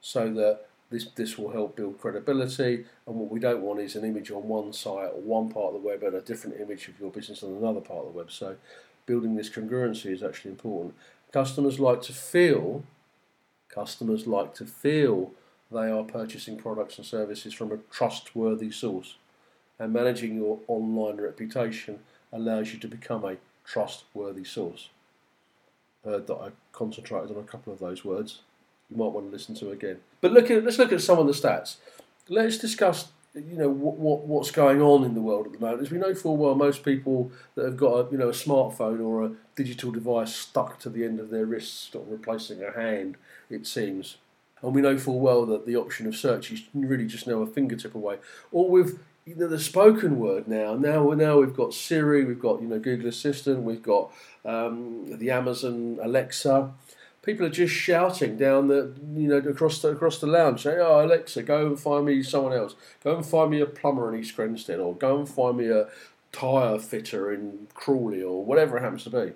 so 0.00 0.32
that 0.32 0.66
this 0.90 1.06
this 1.14 1.38
will 1.38 1.50
help 1.50 1.76
build 1.76 2.00
credibility. 2.00 2.84
And 3.06 3.16
what 3.16 3.30
we 3.30 3.40
don't 3.40 3.62
want 3.62 3.80
is 3.80 3.96
an 3.96 4.04
image 4.04 4.30
on 4.30 4.48
one 4.48 4.72
site 4.72 5.10
or 5.12 5.20
one 5.20 5.50
part 5.50 5.74
of 5.74 5.82
the 5.82 5.86
web 5.86 6.02
and 6.02 6.14
a 6.14 6.20
different 6.20 6.60
image 6.60 6.88
of 6.88 6.98
your 6.98 7.10
business 7.10 7.42
on 7.42 7.50
another 7.52 7.80
part 7.80 8.00
of 8.00 8.12
the 8.12 8.18
web. 8.18 8.30
So 8.30 8.56
building 9.06 9.36
this 9.36 9.50
congruency 9.50 10.06
is 10.06 10.22
actually 10.22 10.52
important. 10.52 10.94
Customers 11.32 11.78
like 11.78 12.02
to 12.02 12.12
feel. 12.12 12.84
Customers 13.68 14.26
like 14.26 14.52
to 14.54 14.64
feel 14.64 15.32
they 15.70 15.90
are 15.90 16.04
purchasing 16.04 16.56
products 16.56 16.98
and 16.98 17.06
services 17.06 17.54
from 17.54 17.72
a 17.72 17.78
trustworthy 17.90 18.70
source 18.70 19.16
and 19.80 19.92
managing 19.92 20.36
your 20.36 20.58
online 20.68 21.16
reputation 21.16 21.98
allows 22.32 22.72
you 22.72 22.78
to 22.78 22.86
become 22.86 23.24
a 23.24 23.36
trustworthy 23.64 24.44
source. 24.44 24.90
Heard 26.04 26.26
that 26.28 26.36
I 26.36 26.50
concentrated 26.72 27.30
on 27.36 27.42
a 27.42 27.46
couple 27.46 27.72
of 27.72 27.78
those 27.78 28.04
words. 28.04 28.40
You 28.90 28.96
might 28.96 29.12
want 29.12 29.26
to 29.26 29.32
listen 29.32 29.54
to 29.56 29.70
again. 29.70 29.98
But 30.20 30.32
look 30.32 30.50
at, 30.50 30.64
let's 30.64 30.78
look 30.78 30.92
at 30.92 31.00
some 31.00 31.18
of 31.18 31.26
the 31.26 31.32
stats. 31.32 31.76
Let's 32.28 32.58
discuss 32.58 33.08
you 33.34 33.56
know 33.56 33.68
what, 33.68 33.96
what 33.96 34.26
what's 34.26 34.50
going 34.50 34.82
on 34.82 35.04
in 35.04 35.14
the 35.14 35.20
world 35.20 35.46
at 35.46 35.52
the 35.52 35.58
moment. 35.58 35.82
As 35.82 35.90
we 35.90 35.98
know 35.98 36.14
full 36.14 36.36
well, 36.36 36.56
most 36.56 36.84
people 36.84 37.30
that 37.54 37.64
have 37.64 37.76
got 37.76 37.94
a 37.94 38.10
you 38.10 38.18
know 38.18 38.28
a 38.28 38.32
smartphone 38.32 39.00
or 39.00 39.24
a 39.24 39.32
digital 39.54 39.92
device 39.92 40.34
stuck 40.34 40.80
to 40.80 40.90
the 40.90 41.04
end 41.04 41.20
of 41.20 41.30
their 41.30 41.46
wrist 41.46 41.94
or 41.94 42.04
replacing 42.08 42.62
a 42.62 42.72
hand, 42.72 43.16
it 43.48 43.66
seems. 43.66 44.16
And 44.62 44.74
we 44.74 44.82
know 44.82 44.98
full 44.98 45.20
well 45.20 45.46
that 45.46 45.66
the 45.66 45.76
option 45.76 46.06
of 46.06 46.16
search 46.16 46.52
is 46.52 46.62
really 46.74 47.06
just 47.06 47.26
now 47.26 47.40
a 47.40 47.46
fingertip 47.46 47.94
away. 47.94 48.18
Or 48.52 48.68
with 48.68 49.00
you 49.24 49.34
know, 49.34 49.48
the 49.48 49.58
spoken 49.58 50.18
word 50.18 50.48
now. 50.48 50.74
Now, 50.74 51.10
now 51.10 51.38
we've 51.38 51.54
got 51.54 51.74
Siri, 51.74 52.24
we've 52.24 52.40
got 52.40 52.60
you 52.60 52.68
know 52.68 52.78
Google 52.78 53.08
Assistant, 53.08 53.62
we've 53.62 53.82
got 53.82 54.12
um, 54.44 55.18
the 55.18 55.30
Amazon 55.30 55.98
Alexa. 56.02 56.72
People 57.22 57.44
are 57.44 57.50
just 57.50 57.74
shouting 57.74 58.38
down 58.38 58.68
the 58.68 58.94
you 59.14 59.28
know 59.28 59.36
across 59.36 59.82
the, 59.82 59.88
across 59.88 60.18
the 60.18 60.26
lounge, 60.26 60.62
saying, 60.62 60.78
"Oh 60.80 61.04
Alexa, 61.04 61.42
go 61.42 61.66
and 61.66 61.78
find 61.78 62.06
me 62.06 62.22
someone 62.22 62.54
else. 62.54 62.74
Go 63.04 63.14
and 63.14 63.24
find 63.24 63.50
me 63.50 63.60
a 63.60 63.66
plumber 63.66 64.12
in 64.12 64.18
East 64.20 64.34
Grinstead, 64.34 64.80
or 64.80 64.94
go 64.94 65.18
and 65.18 65.28
find 65.28 65.58
me 65.58 65.68
a 65.68 65.88
tyre 66.32 66.78
fitter 66.78 67.32
in 67.32 67.68
Crawley, 67.74 68.22
or 68.22 68.44
whatever 68.44 68.78
it 68.78 68.82
happens 68.82 69.04
to 69.04 69.10
be." 69.10 69.32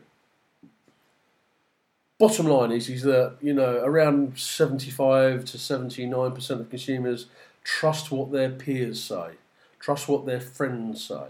Bottom 2.19 2.47
line 2.47 2.73
is, 2.73 2.89
is 2.89 3.03
that 3.03 3.37
you 3.41 3.53
know 3.53 3.83
around 3.85 4.39
seventy-five 4.39 5.45
to 5.47 5.59
seventy-nine 5.59 6.33
percent 6.33 6.61
of 6.61 6.71
consumers 6.71 7.27
trust 7.65 8.11
what 8.11 8.31
their 8.31 8.51
peers 8.51 9.03
say 9.03 9.33
Trust 9.85 10.09
what 10.09 10.25
their 10.25 10.41
friends 10.41 11.05
say. 11.05 11.27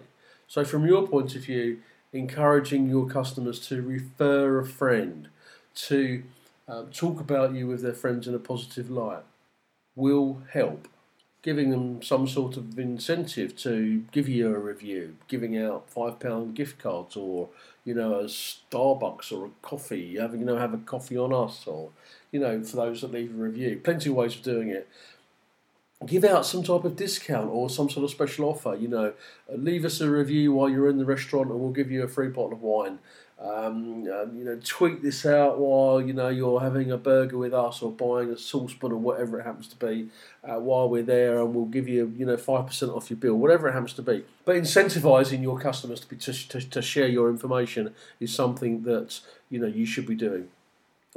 So, 0.47 0.65
from 0.65 0.87
your 0.87 1.09
point 1.09 1.35
of 1.35 1.43
view, 1.43 1.81
encouraging 2.13 2.89
your 2.89 3.05
customers 3.05 3.59
to 3.67 3.83
refer 3.83 4.61
a 4.61 4.65
friend, 4.65 5.27
to 5.75 6.23
um, 6.69 6.91
talk 6.93 7.19
about 7.19 7.53
you 7.53 7.67
with 7.67 7.83
their 7.83 7.95
friends 7.95 8.29
in 8.29 8.35
a 8.37 8.39
positive 8.39 8.93
light, 8.93 9.25
will 9.97 10.41
help 10.53 10.87
giving 11.45 11.69
them 11.69 12.01
some 12.03 12.27
sort 12.27 12.57
of 12.57 12.79
incentive 12.79 13.55
to 13.55 14.03
give 14.13 14.27
you 14.31 14.49
a 14.49 14.59
review, 14.59 15.15
giving 15.29 15.59
out 15.59 15.91
five 15.91 16.19
pound 16.19 16.55
gift 16.55 16.79
cards 16.79 17.17
or 17.17 17.51
you 17.85 17.93
know 17.93 18.15
a 18.15 18.25
Starbucks 18.25 19.31
or 19.31 19.47
a 19.47 19.51
coffee, 19.61 20.17
having 20.17 20.41
you 20.41 20.47
know 20.47 20.57
have 20.57 20.73
a 20.73 20.79
coffee 20.79 21.19
on 21.19 21.35
us 21.35 21.67
or 21.67 21.91
you 22.33 22.41
know 22.41 22.65
for 22.65 22.77
those 22.77 23.03
that 23.03 23.13
leave 23.13 23.31
a 23.31 23.43
review. 23.43 23.79
Plenty 23.85 24.09
of 24.09 24.17
ways 24.17 24.35
of 24.35 24.43
doing 24.43 24.71
it. 24.71 24.89
Give 26.07 26.25
out 26.25 26.47
some 26.47 26.63
type 26.63 26.85
of 26.85 26.97
discount 26.97 27.51
or 27.51 27.69
some 27.69 27.91
sort 27.91 28.05
of 28.05 28.11
special 28.11 28.49
offer. 28.49 28.75
You 28.75 28.89
know, 28.89 29.13
leave 29.55 29.85
us 29.85 30.01
a 30.01 30.11
review 30.11 30.53
while 30.53 30.71
you're 30.71 30.89
in 30.89 30.99
the 30.99 31.05
restaurant, 31.05 31.51
and 31.51 31.61
we'll 31.61 31.73
give 31.73 31.91
you 31.91 32.03
a 32.03 32.09
free 32.09 32.29
bottle 32.29 32.55
of 32.55 32.63
wine. 32.63 33.01
Um, 33.37 34.07
um, 34.09 34.37
you 34.37 34.45
know, 34.45 34.59
tweet 34.65 35.03
this 35.03 35.27
out 35.27 35.59
while 35.59 36.01
you 36.01 36.13
know 36.13 36.29
you're 36.29 36.61
having 36.61 36.93
a 36.93 36.97
burger 36.97 37.37
with 37.37 37.53
us 37.53 37.83
or 37.83 37.91
buying 37.91 38.31
a 38.31 38.39
saucepan 38.39 38.93
or 38.93 38.97
whatever 38.97 39.41
it 39.41 39.45
happens 39.45 39.67
to 39.69 39.77
be 39.77 40.09
uh, 40.45 40.61
while 40.61 40.89
we're 40.89 41.03
there, 41.03 41.41
and 41.41 41.53
we'll 41.53 41.65
give 41.65 41.89
you 41.89 42.15
you 42.17 42.27
know 42.27 42.37
five 42.37 42.69
percent 42.69 42.93
off 42.93 43.11
your 43.11 43.17
bill, 43.17 43.35
whatever 43.35 43.69
it 43.69 43.73
happens 43.73 43.93
to 43.95 44.03
be. 44.03 44.25
But 44.45 44.55
incentivizing 44.55 45.43
your 45.43 45.59
customers 45.59 46.01
to, 46.01 46.07
be, 46.09 46.17
to, 46.17 46.33
to, 46.33 46.71
to 46.71 46.81
share 46.81 47.09
your 47.09 47.29
information 47.29 47.93
is 48.21 48.33
something 48.33 48.85
that 48.85 49.21
you 49.51 49.59
know 49.59 49.67
you 49.67 49.85
should 49.85 50.07
be 50.07 50.15
doing. 50.15 50.49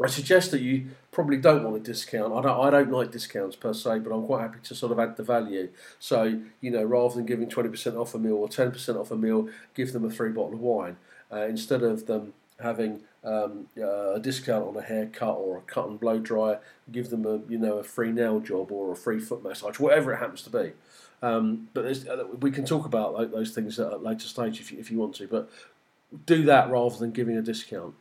I 0.03 0.07
suggest 0.07 0.51
that 0.51 0.61
you 0.61 0.89
probably 1.11 1.37
don't 1.37 1.63
want 1.63 1.75
a 1.75 1.79
discount. 1.79 2.33
I 2.33 2.41
don't, 2.41 2.65
I 2.65 2.69
don't 2.69 2.91
like 2.91 3.11
discounts 3.11 3.55
per 3.55 3.73
se, 3.73 3.99
but 3.99 4.11
I'm 4.11 4.25
quite 4.25 4.41
happy 4.41 4.59
to 4.63 4.75
sort 4.75 4.91
of 4.91 4.99
add 4.99 5.17
the 5.17 5.23
value. 5.23 5.69
So, 5.97 6.39
you 6.61 6.69
know, 6.69 6.83
rather 6.83 7.15
than 7.15 7.25
giving 7.25 7.49
20% 7.49 7.99
off 7.99 8.13
a 8.13 8.19
meal 8.19 8.35
or 8.35 8.47
10% 8.47 8.95
off 8.95 9.09
a 9.09 9.15
meal, 9.15 9.49
give 9.73 9.93
them 9.93 10.05
a 10.05 10.11
free 10.11 10.29
bottle 10.29 10.53
of 10.53 10.59
wine 10.59 10.97
uh, 11.31 11.45
instead 11.45 11.83
of 11.83 12.05
them 12.05 12.33
having 12.59 13.01
um, 13.23 13.67
uh, 13.77 14.13
a 14.13 14.19
discount 14.19 14.67
on 14.67 14.77
a 14.77 14.81
haircut 14.81 15.35
or 15.35 15.57
a 15.57 15.61
cut 15.61 15.87
and 15.87 15.99
blow 15.99 16.19
dryer, 16.19 16.59
give 16.91 17.09
them 17.09 17.25
a 17.25 17.39
you 17.49 17.57
know 17.57 17.77
a 17.77 17.83
free 17.83 18.11
nail 18.11 18.39
job 18.39 18.71
or 18.71 18.91
a 18.91 18.95
free 18.95 19.19
foot 19.19 19.43
massage, 19.43 19.79
whatever 19.79 20.13
it 20.13 20.17
happens 20.17 20.41
to 20.43 20.49
be. 20.49 20.71
Um, 21.21 21.69
but 21.73 21.85
uh, 22.07 22.25
we 22.39 22.51
can 22.51 22.65
talk 22.65 22.85
about 22.85 23.31
those 23.31 23.51
things 23.51 23.79
at 23.79 23.91
a 23.91 23.97
later 23.97 24.27
stage 24.27 24.59
if 24.59 24.71
you, 24.71 24.79
if 24.79 24.91
you 24.91 24.99
want 24.99 25.15
to, 25.15 25.27
but 25.27 25.49
do 26.25 26.43
that 26.43 26.69
rather 26.69 26.97
than 26.97 27.11
giving 27.11 27.35
a 27.35 27.41
discount. 27.41 27.95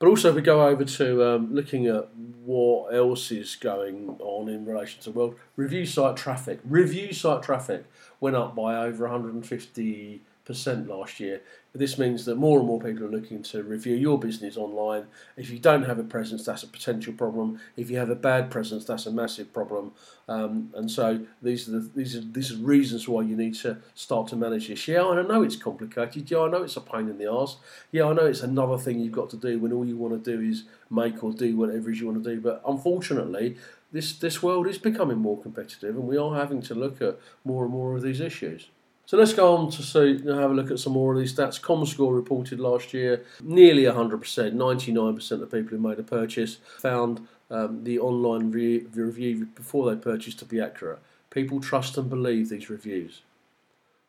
But 0.00 0.08
also, 0.08 0.28
if 0.28 0.36
we 0.36 0.42
go 0.42 0.66
over 0.66 0.84
to 0.84 1.24
um, 1.24 1.54
looking 1.54 1.86
at 1.86 2.14
what 2.14 2.94
else 2.94 3.32
is 3.32 3.56
going 3.56 4.16
on 4.20 4.48
in 4.48 4.64
relation 4.64 5.02
to 5.02 5.10
world 5.10 5.36
review 5.56 5.86
site 5.86 6.16
traffic, 6.16 6.60
review 6.64 7.12
site 7.12 7.42
traffic 7.42 7.84
went 8.20 8.36
up 8.36 8.54
by 8.54 8.76
over 8.76 9.04
150 9.04 10.12
percent 10.12 10.22
last 10.48 11.20
year. 11.20 11.42
This 11.74 11.98
means 11.98 12.24
that 12.24 12.36
more 12.36 12.58
and 12.58 12.66
more 12.66 12.80
people 12.80 13.04
are 13.04 13.10
looking 13.10 13.42
to 13.44 13.62
review 13.62 13.94
your 13.94 14.18
business 14.18 14.56
online. 14.56 15.06
If 15.36 15.50
you 15.50 15.58
don't 15.58 15.84
have 15.84 15.98
a 15.98 16.02
presence, 16.02 16.44
that's 16.44 16.62
a 16.62 16.66
potential 16.66 17.12
problem. 17.12 17.60
If 17.76 17.90
you 17.90 17.98
have 17.98 18.10
a 18.10 18.16
bad 18.16 18.50
presence, 18.50 18.84
that's 18.86 19.06
a 19.06 19.12
massive 19.12 19.52
problem. 19.52 19.92
Um, 20.26 20.72
and 20.74 20.90
so 20.90 21.20
these 21.42 21.68
are 21.68 21.72
the, 21.72 21.90
these 21.94 22.16
are 22.16 22.20
these 22.20 22.52
are 22.52 22.56
reasons 22.56 23.06
why 23.06 23.22
you 23.22 23.36
need 23.36 23.54
to 23.56 23.78
start 23.94 24.28
to 24.28 24.36
manage 24.36 24.68
this. 24.68 24.88
Yeah, 24.88 25.04
I 25.04 25.22
know 25.22 25.42
it's 25.42 25.56
complicated. 25.56 26.30
Yeah, 26.30 26.40
I 26.40 26.48
know 26.48 26.62
it's 26.62 26.76
a 26.76 26.80
pain 26.80 27.08
in 27.08 27.18
the 27.18 27.30
arse. 27.30 27.58
Yeah, 27.92 28.06
I 28.06 28.12
know 28.14 28.26
it's 28.26 28.42
another 28.42 28.78
thing 28.78 28.98
you've 28.98 29.12
got 29.12 29.30
to 29.30 29.36
do 29.36 29.58
when 29.58 29.72
all 29.72 29.84
you 29.84 29.96
want 29.96 30.24
to 30.24 30.36
do 30.36 30.42
is 30.42 30.64
make 30.90 31.22
or 31.22 31.32
do 31.32 31.56
whatever 31.56 31.90
it 31.90 31.92
is 31.92 32.00
you 32.00 32.06
want 32.06 32.24
to 32.24 32.34
do. 32.34 32.40
But 32.40 32.62
unfortunately, 32.66 33.56
this 33.92 34.14
this 34.14 34.42
world 34.42 34.66
is 34.66 34.78
becoming 34.78 35.18
more 35.18 35.40
competitive, 35.40 35.96
and 35.96 36.08
we 36.08 36.16
are 36.16 36.34
having 36.34 36.62
to 36.62 36.74
look 36.74 37.00
at 37.00 37.18
more 37.44 37.64
and 37.64 37.72
more 37.72 37.94
of 37.94 38.02
these 38.02 38.20
issues. 38.20 38.68
So 39.08 39.16
let's 39.16 39.32
go 39.32 39.56
on 39.56 39.70
to 39.70 39.82
see, 39.82 40.18
have 40.26 40.50
a 40.50 40.54
look 40.54 40.70
at 40.70 40.78
some 40.78 40.92
more 40.92 41.14
of 41.14 41.18
these 41.18 41.34
stats. 41.34 41.58
ComScore 41.58 42.14
reported 42.14 42.60
last 42.60 42.92
year 42.92 43.24
nearly 43.42 43.84
100%, 43.84 44.20
99% 44.52 45.42
of 45.42 45.50
people 45.50 45.70
who 45.70 45.78
made 45.78 45.98
a 45.98 46.02
purchase 46.02 46.58
found 46.78 47.26
um, 47.50 47.84
the 47.84 47.98
online 47.98 48.50
re- 48.50 48.84
review 48.92 49.46
before 49.54 49.88
they 49.88 49.98
purchased 49.98 50.40
to 50.40 50.44
be 50.44 50.60
accurate. 50.60 50.98
People 51.30 51.58
trust 51.58 51.96
and 51.96 52.10
believe 52.10 52.50
these 52.50 52.68
reviews. 52.68 53.22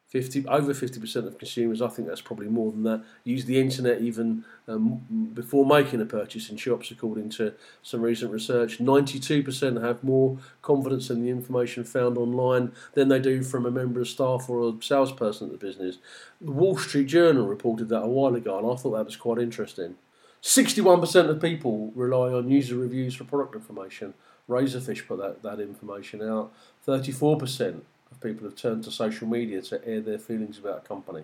50 0.10 0.48
over 0.48 0.74
50% 0.74 1.28
of 1.28 1.38
consumers, 1.38 1.84
I 1.84 1.88
think 1.88 2.08
that's 2.08 2.22
probably 2.22 2.48
more 2.48 2.72
than 2.72 2.82
that, 2.84 3.04
use 3.24 3.46
the 3.46 3.60
internet 3.60 4.02
even 4.02 4.44
um, 4.68 5.32
before 5.36 5.68
making 5.68 6.02
a 6.02 6.06
purchase 6.06 6.50
in 6.50 6.58
shops, 6.58 6.90
according 6.90 7.30
to 7.32 7.54
some 7.84 8.02
recent 8.02 8.32
research. 8.32 8.80
92% 8.80 9.84
have 9.84 10.04
more 10.04 10.40
confidence 10.64 11.12
in 11.12 11.22
the 11.22 11.30
information 11.30 11.84
found 11.84 12.18
online 12.18 12.72
than 12.94 13.10
they 13.10 13.20
do 13.20 13.44
from 13.44 13.68
a 13.68 13.72
member 13.72 14.02
of 14.02 14.08
staff 14.08 14.50
or 14.50 14.68
a 14.68 14.74
salesperson 14.82 15.48
at 15.48 15.60
the 15.60 15.64
business. 15.64 16.00
The 16.42 16.52
Wall 16.52 16.76
Street 16.76 17.06
Journal 17.06 17.46
reported 17.46 17.90
that 17.90 18.02
a 18.02 18.08
while 18.08 18.34
ago, 18.34 18.58
and 18.58 18.66
I 18.66 18.76
thought 18.76 18.98
that 18.98 19.06
was 19.06 19.16
quite 19.16 19.38
interesting. 19.38 19.96
61% 20.42 21.30
of 21.30 21.40
people 21.40 21.92
rely 21.94 22.34
on 22.34 22.50
user 22.50 22.76
reviews 22.76 23.14
for 23.14 23.26
product 23.26 23.54
information. 23.54 24.16
Razorfish 24.50 25.06
put 25.08 25.20
that, 25.20 25.44
that 25.44 25.60
information 25.60 26.28
out. 26.28 26.52
34% 26.88 27.82
of 28.12 28.22
people 28.22 28.48
have 28.48 28.56
turned 28.56 28.84
to 28.84 28.92
social 28.92 29.28
media 29.28 29.62
to 29.64 29.86
air 29.88 30.02
their 30.02 30.20
feelings 30.20 30.58
about 30.58 30.80
a 30.80 30.88
company. 30.88 31.24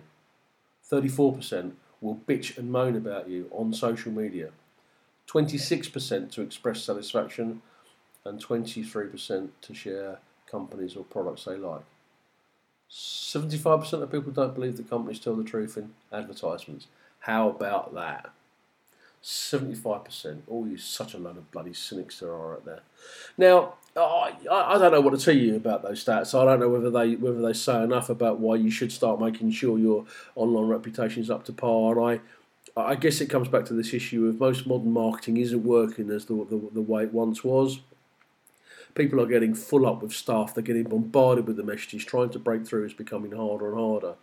34% 0.90 1.72
will 2.00 2.20
bitch 2.28 2.56
and 2.56 2.70
moan 2.70 2.96
about 2.96 3.28
you 3.28 3.48
on 3.50 3.72
social 3.72 4.12
media. 4.12 4.50
26% 5.28 6.30
to 6.30 6.42
express 6.42 6.82
satisfaction, 6.82 7.62
and 8.26 8.44
23% 8.44 9.48
to 9.62 9.74
share 9.74 10.18
companies 10.50 10.96
or 10.96 11.04
products 11.04 11.44
they 11.44 11.56
like. 11.56 11.84
75% 12.90 14.02
of 14.02 14.12
people 14.12 14.32
don't 14.32 14.54
believe 14.54 14.76
that 14.76 14.90
companies 14.90 15.18
tell 15.18 15.34
the 15.34 15.44
truth 15.44 15.76
in 15.76 15.94
advertisements. 16.12 16.86
How 17.20 17.48
about 17.48 17.94
that? 17.94 18.30
75%. 19.26 20.42
Oh, 20.48 20.66
you 20.66 20.78
such 20.78 21.12
a 21.14 21.18
load 21.18 21.36
of 21.36 21.50
bloody 21.50 21.72
cynics 21.72 22.20
there 22.20 22.30
are 22.30 22.54
out 22.54 22.64
there. 22.64 22.80
Now, 23.36 23.74
I, 23.96 24.34
I 24.48 24.78
don't 24.78 24.92
know 24.92 25.00
what 25.00 25.18
to 25.18 25.24
tell 25.24 25.34
you 25.34 25.56
about 25.56 25.82
those 25.82 26.04
stats. 26.04 26.40
I 26.40 26.44
don't 26.44 26.60
know 26.60 26.68
whether 26.68 26.90
they 26.90 27.16
whether 27.16 27.42
they 27.42 27.52
say 27.52 27.82
enough 27.82 28.08
about 28.08 28.38
why 28.38 28.54
you 28.54 28.70
should 28.70 28.92
start 28.92 29.20
making 29.20 29.50
sure 29.50 29.80
your 29.80 30.04
online 30.36 30.68
reputation 30.68 31.22
is 31.22 31.30
up 31.30 31.44
to 31.46 31.52
par. 31.52 31.98
And 31.98 32.20
I, 32.76 32.80
I 32.80 32.94
guess 32.94 33.20
it 33.20 33.26
comes 33.26 33.48
back 33.48 33.64
to 33.64 33.74
this 33.74 33.92
issue 33.92 34.28
of 34.28 34.38
most 34.38 34.64
modern 34.64 34.92
marketing 34.92 35.38
isn't 35.38 35.64
working 35.64 36.08
as 36.10 36.26
the, 36.26 36.34
the, 36.48 36.68
the 36.74 36.80
way 36.80 37.02
it 37.02 37.12
once 37.12 37.42
was. 37.42 37.80
People 38.94 39.20
are 39.20 39.26
getting 39.26 39.54
full 39.54 39.88
up 39.88 40.02
with 40.02 40.12
stuff. 40.12 40.54
They're 40.54 40.62
getting 40.62 40.84
bombarded 40.84 41.48
with 41.48 41.56
the 41.56 41.64
messages. 41.64 42.04
Trying 42.04 42.30
to 42.30 42.38
break 42.38 42.64
through 42.64 42.84
is 42.84 42.94
becoming 42.94 43.32
harder 43.32 43.70
and 43.70 43.76
harder 43.76 44.14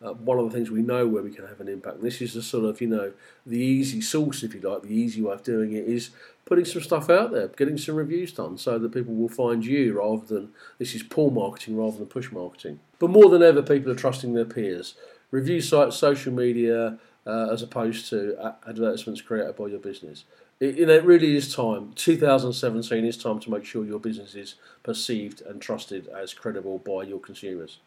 uh, 0.00 0.12
one 0.12 0.38
of 0.38 0.44
the 0.44 0.56
things 0.56 0.70
we 0.70 0.82
know 0.82 1.06
where 1.06 1.22
we 1.22 1.30
can 1.30 1.46
have 1.46 1.60
an 1.60 1.68
impact. 1.68 2.00
this 2.02 2.20
is 2.20 2.34
the 2.34 2.42
sort 2.42 2.64
of, 2.64 2.80
you 2.80 2.86
know, 2.86 3.12
the 3.44 3.58
easy 3.58 4.00
source, 4.00 4.42
if 4.42 4.54
you 4.54 4.60
like, 4.60 4.82
the 4.82 4.94
easy 4.94 5.20
way 5.20 5.32
of 5.32 5.42
doing 5.42 5.72
it 5.72 5.84
is 5.86 6.10
putting 6.44 6.64
some 6.64 6.82
stuff 6.82 7.10
out 7.10 7.32
there, 7.32 7.48
getting 7.48 7.76
some 7.76 7.96
reviews 7.96 8.32
done 8.32 8.56
so 8.56 8.78
that 8.78 8.92
people 8.92 9.14
will 9.14 9.28
find 9.28 9.66
you 9.66 9.98
rather 9.98 10.24
than 10.24 10.52
this 10.78 10.94
is 10.94 11.02
pull 11.02 11.30
marketing 11.30 11.76
rather 11.76 11.98
than 11.98 12.06
push 12.06 12.30
marketing. 12.30 12.78
But 12.98 13.10
more 13.10 13.28
than 13.28 13.42
ever, 13.42 13.60
people 13.60 13.90
are 13.90 13.96
trusting 13.96 14.34
their 14.34 14.44
peers. 14.44 14.94
Review 15.30 15.60
sites, 15.60 15.96
social 15.96 16.32
media, 16.32 16.98
uh, 17.26 17.48
as 17.52 17.62
opposed 17.62 18.08
to 18.08 18.54
advertisements 18.66 19.20
created 19.20 19.56
by 19.56 19.66
your 19.66 19.80
business. 19.80 20.24
It, 20.60 20.76
you 20.76 20.86
know, 20.86 20.94
it 20.94 21.04
really 21.04 21.36
is 21.36 21.54
time. 21.54 21.92
2017 21.94 23.04
is 23.04 23.16
time 23.18 23.40
to 23.40 23.50
make 23.50 23.64
sure 23.64 23.84
your 23.84 24.00
business 24.00 24.34
is 24.34 24.54
perceived 24.82 25.42
and 25.42 25.60
trusted 25.60 26.08
as 26.08 26.32
credible 26.32 26.78
by 26.78 27.02
your 27.02 27.20
consumers. 27.20 27.78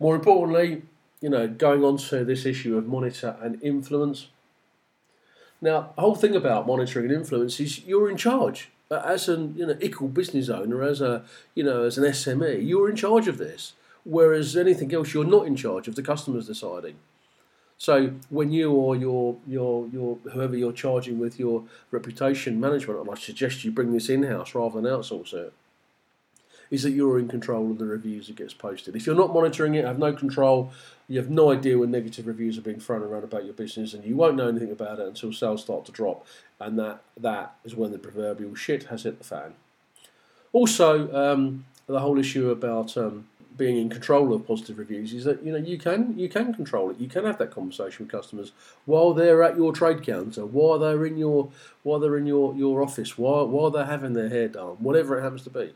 More 0.00 0.16
importantly, 0.16 0.82
you 1.24 1.30
know, 1.30 1.48
going 1.48 1.82
on 1.82 1.96
to 1.96 2.22
this 2.22 2.44
issue 2.44 2.76
of 2.76 2.86
monitor 2.86 3.34
and 3.40 3.58
influence. 3.62 4.26
Now, 5.58 5.92
the 5.96 6.02
whole 6.02 6.14
thing 6.14 6.36
about 6.36 6.66
monitoring 6.66 7.06
and 7.06 7.14
influence 7.14 7.58
is 7.60 7.82
you're 7.86 8.10
in 8.10 8.18
charge. 8.18 8.68
Uh, 8.90 9.00
as 9.06 9.26
an 9.26 9.54
you 9.56 9.66
know 9.66 9.78
equal 9.80 10.08
business 10.08 10.50
owner, 10.50 10.82
as 10.82 11.00
a 11.00 11.24
you 11.54 11.64
know 11.64 11.84
as 11.84 11.96
an 11.96 12.04
SME, 12.04 12.68
you're 12.68 12.90
in 12.90 12.96
charge 12.96 13.26
of 13.26 13.38
this. 13.38 13.72
Whereas 14.04 14.54
anything 14.54 14.92
else, 14.92 15.14
you're 15.14 15.24
not 15.24 15.46
in 15.46 15.56
charge 15.56 15.88
of 15.88 15.94
the 15.94 16.02
customers 16.02 16.46
deciding. 16.46 16.96
So 17.78 18.12
when 18.28 18.52
you 18.52 18.72
or 18.72 18.94
your 18.94 19.38
your 19.46 19.88
your 19.88 20.18
whoever 20.30 20.58
you're 20.58 20.74
charging 20.74 21.18
with 21.18 21.38
your 21.38 21.64
reputation 21.90 22.60
management, 22.60 23.08
I 23.10 23.14
suggest 23.14 23.64
you 23.64 23.72
bring 23.72 23.94
this 23.94 24.10
in 24.10 24.24
house 24.24 24.54
rather 24.54 24.78
than 24.78 24.92
outsource 24.92 25.32
it 25.32 25.54
is 26.70 26.82
that 26.82 26.90
you're 26.90 27.18
in 27.18 27.28
control 27.28 27.70
of 27.70 27.78
the 27.78 27.84
reviews 27.84 28.26
that 28.26 28.36
gets 28.36 28.54
posted. 28.54 28.96
If 28.96 29.06
you're 29.06 29.14
not 29.14 29.32
monitoring 29.32 29.74
it, 29.74 29.84
have 29.84 29.98
no 29.98 30.12
control, 30.12 30.72
you 31.08 31.18
have 31.18 31.30
no 31.30 31.52
idea 31.52 31.78
when 31.78 31.90
negative 31.90 32.26
reviews 32.26 32.56
are 32.58 32.62
being 32.62 32.80
thrown 32.80 33.02
around 33.02 33.24
about 33.24 33.44
your 33.44 33.54
business, 33.54 33.94
and 33.94 34.04
you 34.04 34.16
won't 34.16 34.36
know 34.36 34.48
anything 34.48 34.70
about 34.70 34.98
it 34.98 35.06
until 35.06 35.32
sales 35.32 35.62
start 35.62 35.84
to 35.86 35.92
drop, 35.92 36.26
and 36.60 36.78
that 36.78 37.02
that 37.16 37.56
is 37.64 37.74
when 37.74 37.92
the 37.92 37.98
proverbial 37.98 38.54
shit 38.54 38.84
has 38.84 39.02
hit 39.02 39.18
the 39.18 39.24
fan. 39.24 39.54
Also, 40.52 41.12
um, 41.14 41.64
the 41.86 42.00
whole 42.00 42.18
issue 42.18 42.50
about 42.50 42.96
um, 42.96 43.26
being 43.56 43.76
in 43.76 43.88
control 43.88 44.32
of 44.32 44.46
positive 44.46 44.78
reviews 44.78 45.12
is 45.12 45.24
that 45.24 45.42
you 45.44 45.52
know 45.52 45.58
you 45.58 45.78
can 45.78 46.18
you 46.18 46.28
can 46.28 46.54
control 46.54 46.90
it. 46.90 46.98
You 46.98 47.08
can 47.08 47.24
have 47.24 47.38
that 47.38 47.50
conversation 47.50 48.04
with 48.04 48.12
customers 48.12 48.52
while 48.84 49.14
they're 49.14 49.42
at 49.42 49.56
your 49.56 49.72
trade 49.72 50.02
counter, 50.02 50.44
while 50.44 50.78
they're 50.78 51.06
in 51.06 51.16
your 51.16 51.50
while 51.82 51.98
they're 51.98 52.16
in 52.16 52.26
your, 52.26 52.54
your 52.54 52.82
office, 52.82 53.16
while 53.16 53.46
while 53.46 53.70
they're 53.70 53.84
having 53.84 54.14
their 54.14 54.28
hair 54.28 54.48
done, 54.48 54.76
whatever 54.78 55.18
it 55.18 55.22
happens 55.22 55.42
to 55.42 55.50
be. 55.50 55.72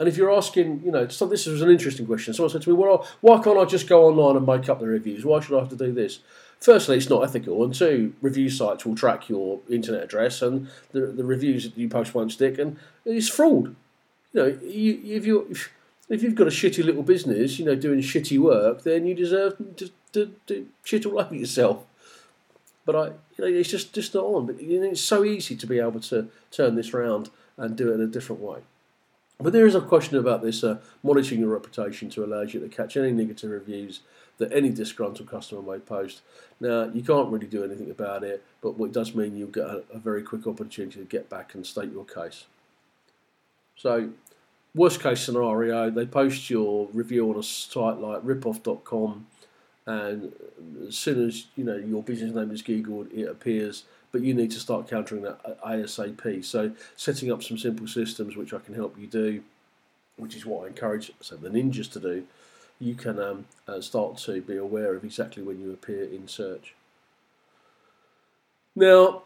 And 0.00 0.08
if 0.08 0.16
you're 0.16 0.32
asking, 0.32 0.80
you 0.82 0.90
know, 0.90 1.06
so 1.08 1.26
this 1.26 1.44
was 1.44 1.60
an 1.60 1.70
interesting 1.70 2.06
question. 2.06 2.32
Someone 2.32 2.48
said 2.48 2.62
to 2.62 2.70
me, 2.70 2.74
well, 2.74 3.06
why 3.20 3.38
can't 3.42 3.58
I 3.58 3.66
just 3.66 3.86
go 3.86 4.06
online 4.06 4.34
and 4.34 4.46
make 4.46 4.66
up 4.70 4.80
the 4.80 4.86
reviews? 4.86 5.26
Why 5.26 5.40
should 5.40 5.54
I 5.54 5.60
have 5.60 5.68
to 5.68 5.76
do 5.76 5.92
this? 5.92 6.20
Firstly, 6.58 6.96
it's 6.96 7.10
not 7.10 7.22
ethical, 7.22 7.62
and 7.62 7.74
two, 7.74 8.14
review 8.22 8.48
sites 8.48 8.86
will 8.86 8.94
track 8.94 9.28
your 9.28 9.60
internet 9.68 10.02
address, 10.02 10.42
and 10.42 10.68
the, 10.92 11.06
the 11.06 11.24
reviews 11.24 11.64
that 11.64 11.76
you 11.76 11.88
post 11.88 12.14
won't 12.14 12.32
stick, 12.32 12.58
and 12.58 12.78
it's 13.04 13.28
fraud. 13.28 13.76
you 14.32 14.42
know, 14.42 14.58
you, 14.62 15.00
if 15.04 15.26
you 15.26 15.54
if 16.10 16.22
you've 16.22 16.34
got 16.34 16.48
a 16.48 16.50
shitty 16.50 16.84
little 16.84 17.02
business, 17.02 17.58
you 17.58 17.64
know, 17.64 17.74
doing 17.74 18.00
shitty 18.00 18.38
work, 18.38 18.82
then 18.82 19.06
you 19.06 19.14
deserve 19.14 19.56
to, 19.76 19.90
to, 20.12 20.34
to 20.48 20.66
shit 20.82 21.06
all 21.06 21.20
over 21.20 21.34
yourself. 21.34 21.84
But 22.84 22.96
I, 22.96 23.04
you 23.06 23.44
know, 23.44 23.46
it's 23.46 23.70
just 23.70 23.94
just 23.94 24.14
not 24.14 24.24
on. 24.24 24.46
But 24.46 24.56
it's 24.60 25.00
so 25.00 25.24
easy 25.24 25.56
to 25.56 25.66
be 25.66 25.78
able 25.78 26.00
to 26.00 26.28
turn 26.50 26.74
this 26.74 26.92
around 26.92 27.30
and 27.56 27.76
do 27.76 27.90
it 27.90 27.94
in 27.94 28.00
a 28.00 28.06
different 28.06 28.42
way. 28.42 28.60
But 29.40 29.52
there 29.52 29.66
is 29.66 29.74
a 29.74 29.80
question 29.80 30.18
about 30.18 30.42
this 30.42 30.62
uh, 30.62 30.78
monitoring 31.02 31.40
your 31.40 31.50
reputation 31.50 32.10
to 32.10 32.24
allow 32.24 32.42
you 32.42 32.60
to 32.60 32.68
catch 32.68 32.96
any 32.96 33.12
negative 33.12 33.50
reviews 33.50 34.00
that 34.38 34.52
any 34.52 34.70
disgruntled 34.70 35.28
customer 35.28 35.62
may 35.62 35.78
post. 35.78 36.22
Now, 36.60 36.90
you 36.92 37.02
can't 37.02 37.28
really 37.28 37.46
do 37.46 37.64
anything 37.64 37.90
about 37.90 38.24
it, 38.24 38.42
but 38.60 38.76
what 38.76 38.86
it 38.86 38.92
does 38.92 39.14
mean 39.14 39.36
you'll 39.36 39.48
get 39.48 39.64
a, 39.64 39.82
a 39.92 39.98
very 39.98 40.22
quick 40.22 40.46
opportunity 40.46 40.98
to 40.98 41.06
get 41.06 41.28
back 41.30 41.54
and 41.54 41.66
state 41.66 41.92
your 41.92 42.04
case. 42.04 42.44
So, 43.76 44.10
worst 44.74 45.02
case 45.02 45.20
scenario, 45.20 45.90
they 45.90 46.06
post 46.06 46.50
your 46.50 46.88
review 46.92 47.30
on 47.30 47.38
a 47.38 47.42
site 47.42 47.98
like 47.98 48.22
ripoff.com, 48.22 49.26
and 49.86 50.32
as 50.86 50.96
soon 50.96 51.26
as 51.26 51.46
you 51.56 51.64
know 51.64 51.76
your 51.76 52.02
business 52.02 52.34
name 52.34 52.50
is 52.50 52.62
googled, 52.62 53.12
it 53.12 53.24
appears 53.24 53.84
but 54.12 54.22
you 54.22 54.34
need 54.34 54.50
to 54.52 54.58
start 54.58 54.88
countering 54.88 55.22
that 55.22 55.60
ASAP. 55.62 56.44
So 56.44 56.72
setting 56.96 57.30
up 57.32 57.42
some 57.42 57.58
simple 57.58 57.86
systems 57.86 58.36
which 58.36 58.52
I 58.52 58.58
can 58.58 58.74
help 58.74 58.98
you 58.98 59.06
do, 59.06 59.42
which 60.16 60.34
is 60.34 60.44
what 60.44 60.64
I 60.64 60.68
encourage 60.68 61.12
so 61.20 61.36
the 61.36 61.48
ninjas 61.48 61.90
to 61.92 62.00
do. 62.00 62.24
You 62.80 62.94
can 62.94 63.20
um, 63.20 63.46
uh, 63.68 63.80
start 63.80 64.16
to 64.18 64.40
be 64.40 64.56
aware 64.56 64.94
of 64.94 65.04
exactly 65.04 65.42
when 65.42 65.60
you 65.60 65.72
appear 65.72 66.04
in 66.04 66.28
search. 66.28 66.74
Now, 68.74 69.22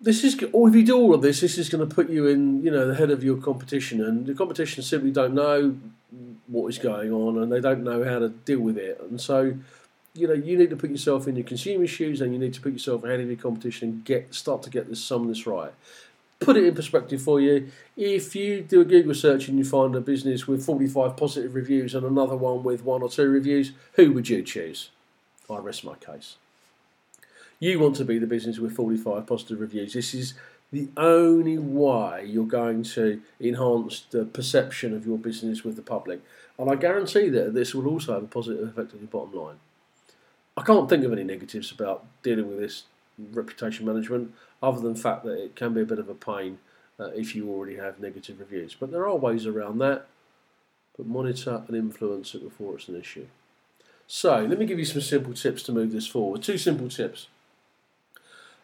this 0.00 0.24
is 0.24 0.36
or 0.52 0.68
if 0.68 0.74
you 0.74 0.84
do 0.84 0.96
all 0.96 1.14
of 1.14 1.22
this, 1.22 1.40
this 1.40 1.56
is 1.56 1.68
going 1.68 1.88
to 1.88 1.94
put 1.94 2.10
you 2.10 2.26
in, 2.26 2.64
you 2.64 2.70
know, 2.70 2.86
the 2.86 2.94
head 2.94 3.10
of 3.10 3.22
your 3.22 3.36
competition, 3.36 4.04
and 4.04 4.26
the 4.26 4.34
competition 4.34 4.82
simply 4.82 5.10
don't 5.10 5.34
know 5.34 5.76
what 6.48 6.68
is 6.68 6.78
going 6.78 7.12
on, 7.12 7.38
and 7.38 7.50
they 7.50 7.60
don't 7.60 7.84
know 7.84 8.04
how 8.04 8.18
to 8.18 8.28
deal 8.28 8.60
with 8.60 8.76
it, 8.76 9.00
and 9.00 9.20
so 9.20 9.54
you 10.14 10.28
know, 10.28 10.34
you 10.34 10.56
need 10.56 10.70
to 10.70 10.76
put 10.76 10.90
yourself 10.90 11.26
in 11.26 11.34
your 11.34 11.44
consumer's 11.44 11.90
shoes 11.90 12.20
and 12.20 12.32
you 12.32 12.38
need 12.38 12.54
to 12.54 12.60
put 12.60 12.72
yourself 12.72 13.02
ahead 13.04 13.20
of 13.20 13.26
your 13.26 13.36
competition 13.36 13.88
and 13.88 14.04
get 14.04 14.32
start 14.32 14.62
to 14.62 14.70
get 14.70 14.88
this 14.88 15.02
some 15.02 15.22
of 15.22 15.28
this 15.28 15.46
right. 15.46 15.72
Put 16.40 16.56
it 16.56 16.64
in 16.64 16.74
perspective 16.74 17.20
for 17.20 17.40
you. 17.40 17.70
If 17.96 18.36
you 18.36 18.62
do 18.62 18.80
a 18.80 18.84
Google 18.84 19.14
search 19.14 19.48
and 19.48 19.58
you 19.58 19.64
find 19.64 19.94
a 19.94 20.00
business 20.00 20.46
with 20.46 20.64
45 20.64 21.16
positive 21.16 21.54
reviews 21.54 21.94
and 21.94 22.04
another 22.04 22.36
one 22.36 22.62
with 22.62 22.84
one 22.84 23.02
or 23.02 23.08
two 23.08 23.28
reviews, 23.28 23.72
who 23.94 24.12
would 24.12 24.28
you 24.28 24.42
choose? 24.42 24.90
I 25.50 25.58
rest 25.58 25.84
my 25.84 25.94
case. 25.94 26.36
You 27.58 27.80
want 27.80 27.96
to 27.96 28.04
be 28.04 28.18
the 28.18 28.26
business 28.26 28.58
with 28.58 28.74
45 28.74 29.26
positive 29.26 29.60
reviews. 29.60 29.94
This 29.94 30.14
is 30.14 30.34
the 30.70 30.88
only 30.96 31.58
way 31.58 32.24
you're 32.26 32.44
going 32.44 32.82
to 32.82 33.20
enhance 33.40 34.04
the 34.10 34.24
perception 34.24 34.94
of 34.94 35.06
your 35.06 35.18
business 35.18 35.64
with 35.64 35.76
the 35.76 35.82
public. 35.82 36.20
And 36.58 36.70
I 36.70 36.74
guarantee 36.74 37.28
that 37.30 37.54
this 37.54 37.74
will 37.74 37.88
also 37.88 38.14
have 38.14 38.24
a 38.24 38.26
positive 38.26 38.68
effect 38.68 38.92
on 38.92 39.00
your 39.00 39.08
bottom 39.08 39.34
line. 39.34 39.56
I 40.56 40.62
can't 40.62 40.88
think 40.88 41.04
of 41.04 41.12
any 41.12 41.24
negatives 41.24 41.72
about 41.72 42.04
dealing 42.22 42.48
with 42.48 42.58
this 42.58 42.84
reputation 43.18 43.86
management, 43.86 44.32
other 44.62 44.80
than 44.80 44.94
the 44.94 45.00
fact 45.00 45.24
that 45.24 45.42
it 45.42 45.56
can 45.56 45.74
be 45.74 45.80
a 45.80 45.86
bit 45.86 45.98
of 45.98 46.08
a 46.08 46.14
pain 46.14 46.58
uh, 46.98 47.06
if 47.06 47.34
you 47.34 47.50
already 47.50 47.76
have 47.76 48.00
negative 48.00 48.38
reviews. 48.38 48.74
But 48.78 48.90
there 48.90 49.06
are 49.06 49.16
ways 49.16 49.46
around 49.46 49.78
that. 49.78 50.06
But 50.96 51.06
monitor 51.06 51.62
and 51.66 51.76
influence 51.76 52.34
it 52.34 52.44
before 52.44 52.76
it's 52.76 52.88
an 52.88 52.98
issue. 52.98 53.26
So 54.06 54.44
let 54.44 54.58
me 54.58 54.66
give 54.66 54.78
you 54.78 54.84
some 54.84 55.00
simple 55.00 55.34
tips 55.34 55.64
to 55.64 55.72
move 55.72 55.90
this 55.90 56.06
forward. 56.06 56.42
Two 56.42 56.58
simple 56.58 56.88
tips. 56.88 57.26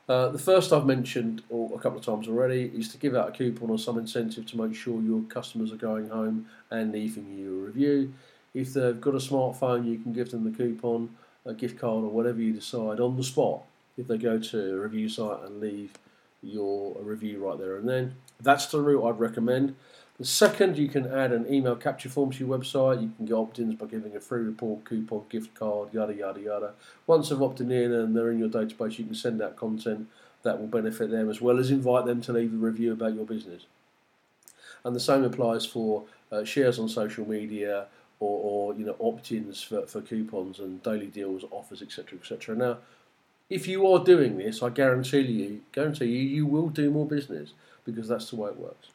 Uh, 0.09 0.29
the 0.29 0.39
first 0.39 0.73
I've 0.73 0.87
mentioned 0.87 1.43
a 1.51 1.79
couple 1.79 1.99
of 1.99 2.05
times 2.05 2.29
already 2.29 2.71
is 2.75 2.89
to 2.91 2.99
give 2.99 3.15
out 3.15 3.29
a 3.29 3.33
coupon 3.33 3.71
or 3.71 3.79
some 3.79 3.99
incentive 3.99 4.47
to 4.47 4.61
make 4.61 4.75
sure 4.75 5.01
your 5.01 5.23
customers 5.23 5.73
are 5.73 5.77
going 5.77 6.09
home 6.09 6.47
and 6.71 6.93
leaving 6.93 7.37
you 7.37 7.63
a 7.63 7.67
review. 7.67 8.13
If 8.53 8.75
they've 8.75 9.01
got 9.01 9.15
a 9.15 9.19
smartphone, 9.19 9.87
you 9.87 9.99
can 9.99 10.13
give 10.13 10.31
them 10.31 10.45
the 10.45 10.57
coupon 10.57 11.17
a 11.47 11.55
gift 11.55 11.79
card 11.79 12.05
or 12.05 12.11
whatever 12.11 12.41
you 12.41 12.53
decide 12.53 13.01
on 13.01 13.17
the 13.17 13.25
spot 13.25 13.63
if 13.97 14.07
they 14.07 14.19
go 14.19 14.39
to 14.39 14.75
a 14.75 14.79
review 14.79 15.09
site 15.09 15.43
and 15.45 15.61
leave 15.61 15.93
your 16.43 16.97
review 17.01 17.47
right 17.47 17.59
there 17.59 17.77
and 17.77 17.89
then. 17.89 18.15
That's 18.41 18.67
the 18.67 18.81
route 18.81 19.07
I'd 19.07 19.21
recommend. 19.21 19.77
The 20.19 20.27
second, 20.27 20.77
you 20.77 20.89
can 20.89 21.07
add 21.07 21.33
an 21.33 21.51
email 21.51 21.77
capture 21.77 22.11
form 22.11 22.31
to 22.33 22.39
your 22.45 22.59
website. 22.59 23.01
You 23.01 23.11
can 23.17 23.25
get 23.25 23.35
opt-ins 23.35 23.75
by 23.77 23.87
giving 23.87 24.15
a 24.15 24.21
free 24.21 24.43
report, 24.43 24.85
coupon, 24.85 25.25
gift 25.31 25.55
card, 25.55 25.95
yada 25.95 26.15
yada 26.15 26.41
yada. 26.41 26.73
Once 27.07 27.31
they've 27.31 27.41
opted 27.41 27.71
in 27.71 27.91
and 27.93 28.15
they're 28.15 28.31
in 28.31 28.39
your 28.39 28.51
database, 28.51 28.99
you 28.99 29.07
can 29.07 29.15
send 29.15 29.41
out 29.41 29.57
content 29.57 30.09
that 30.43 30.61
will 30.61 30.67
benefit 30.67 31.11
them 31.11 31.31
as 31.31 31.41
well 31.41 31.59
as 31.59 31.71
invite 31.71 32.05
them 32.05 32.21
to 32.23 32.35
leave 32.35 32.53
a 32.53 32.57
review 32.57 32.93
about 32.93 33.15
your 33.15 33.25
business. 33.25 33.65
And 34.85 34.95
the 34.95 35.01
same 35.01 35.25
applies 35.25 35.65
for 35.65 36.05
uh, 36.31 36.45
shares 36.45 36.79
on 36.79 36.89
social 36.89 37.27
media, 37.27 37.87
or, 38.21 38.71
or 38.71 38.75
you 38.75 38.85
know 38.85 38.97
opt-ins 39.01 39.63
for, 39.63 39.87
for 39.87 40.01
coupons 40.01 40.59
and 40.59 40.83
daily 40.83 41.07
deals, 41.07 41.45
offers, 41.51 41.83
etc., 41.83 42.19
etc. 42.19 42.55
Now, 42.55 42.79
if 43.49 43.67
you 43.67 43.87
are 43.87 44.05
doing 44.05 44.39
this, 44.39 44.63
I 44.63 44.69
guarantee 44.69 45.21
you, 45.21 45.63
guarantee 45.73 46.07
you, 46.07 46.21
you 46.21 46.47
will 46.47 46.69
do 46.69 46.91
more 46.91 47.07
business 47.07 47.53
because 47.85 48.09
that's 48.09 48.31
the 48.31 48.37
way 48.37 48.51
it 48.51 48.59
works. 48.59 48.89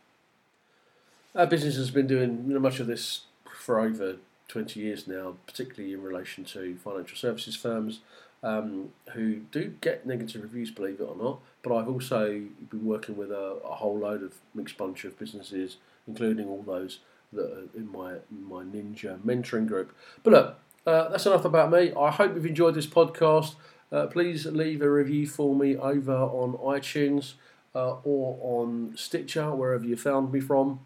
Our 1.35 1.47
business 1.47 1.75
has 1.75 1.91
been 1.91 2.07
doing 2.07 2.45
you 2.47 2.53
know, 2.53 2.59
much 2.59 2.79
of 2.79 2.87
this 2.87 3.21
for 3.53 3.79
over 3.81 4.17
20 4.47 4.79
years 4.79 5.07
now, 5.07 5.35
particularly 5.45 5.93
in 5.93 6.01
relation 6.01 6.45
to 6.45 6.77
financial 6.77 7.17
services 7.17 7.55
firms 7.55 7.99
um, 8.43 8.89
who 9.13 9.37
do 9.51 9.73
get 9.81 10.05
negative 10.05 10.43
reviews, 10.43 10.71
believe 10.71 11.01
it 11.01 11.03
or 11.03 11.15
not. 11.15 11.39
But 11.63 11.75
I've 11.75 11.89
also 11.89 12.43
been 12.69 12.85
working 12.85 13.17
with 13.17 13.31
a, 13.31 13.59
a 13.65 13.75
whole 13.75 13.97
load 13.97 14.23
of 14.23 14.35
mixed 14.53 14.77
bunch 14.77 15.03
of 15.03 15.19
businesses, 15.19 15.77
including 16.07 16.47
all 16.47 16.61
those 16.61 16.99
in 17.33 17.89
my 17.91 18.15
my 18.29 18.63
ninja 18.63 19.19
mentoring 19.19 19.67
group. 19.67 19.95
But 20.23 20.33
look, 20.33 20.59
uh, 20.85 21.09
that's 21.09 21.25
enough 21.25 21.45
about 21.45 21.71
me. 21.71 21.91
I 21.93 22.11
hope 22.11 22.35
you've 22.35 22.45
enjoyed 22.45 22.75
this 22.75 22.87
podcast. 22.87 23.55
Uh, 23.91 24.07
please 24.07 24.45
leave 24.45 24.81
a 24.81 24.89
review 24.89 25.27
for 25.27 25.55
me 25.55 25.75
over 25.75 26.13
on 26.13 26.53
iTunes 26.53 27.33
uh, 27.73 27.95
or 28.03 28.37
on 28.41 28.93
Stitcher, 28.95 29.53
wherever 29.55 29.85
you 29.85 29.95
found 29.95 30.31
me 30.31 30.39
from. 30.39 30.79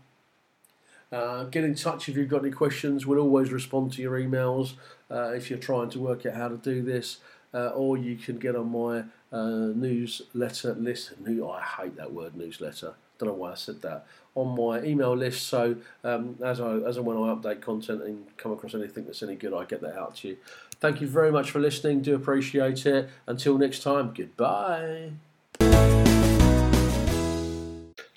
Uh, 1.12 1.46
get 1.46 1.64
in 1.64 1.76
touch 1.76 2.08
if 2.08 2.16
you've 2.16 2.30
got 2.30 2.42
any 2.42 2.52
questions. 2.52 3.06
We'll 3.06 3.20
always 3.20 3.52
respond 3.52 3.94
to 3.94 4.02
your 4.02 4.20
emails 4.20 4.74
uh, 5.10 5.32
if 5.32 5.50
you're 5.50 5.60
trying 5.60 5.90
to 5.92 6.00
work 6.00 6.26
out 6.26 6.36
how 6.36 6.48
to 6.50 6.58
do 6.58 6.82
this. 6.82 7.18
Uh, 7.52 7.70
or 7.70 7.98
you 7.98 8.16
can 8.16 8.38
get 8.38 8.56
on 8.56 8.72
my 8.72 9.04
newsletter 9.32 10.76
list. 10.76 11.20
New, 11.20 11.50
I 11.50 11.62
hate 11.62 11.96
that 11.98 12.14
word 12.14 12.36
newsletter. 12.36 12.94
Don't 13.18 13.30
know 13.30 13.34
why 13.34 13.54
I 13.54 13.56
said 13.56 13.82
that 13.82 14.06
on 14.40 14.56
my 14.56 14.82
email 14.84 15.16
list. 15.16 15.48
So 15.48 15.78
um, 16.04 16.38
as 16.44 16.62
I 16.62 16.76
as 16.78 16.98
and 16.98 17.06
when 17.06 17.18
I 17.18 17.34
update 17.34 17.62
content 17.62 18.04
and 18.04 18.26
come 18.38 18.52
across 18.52 18.74
anything 18.74 19.06
that's 19.06 19.22
any 19.24 19.36
good, 19.36 19.54
I 19.54 19.66
get 19.66 19.82
that 19.82 19.98
out 19.98 20.16
to 20.18 20.30
you. 20.30 20.38
Thank 20.80 21.02
you 21.02 21.08
very 21.08 21.32
much 21.32 21.52
for 21.52 21.60
listening. 21.60 22.02
Do 22.02 22.16
appreciate 22.16 22.86
it. 22.86 23.10
Until 23.28 23.58
next 23.58 23.84
time, 23.84 24.14
goodbye. 24.14 25.12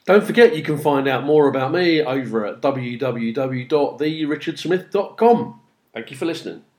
Don't 0.05 0.25
forget 0.25 0.57
you 0.57 0.65
can 0.65 0.79
find 0.79 1.07
out 1.07 1.23
more 1.25 1.47
about 1.49 1.71
me 1.73 2.03
over 2.03 2.45
at 2.45 2.61
www.therichardsmith.com. 2.61 5.61
Thank 5.95 6.11
you 6.11 6.17
for 6.17 6.27
listening. 6.27 6.65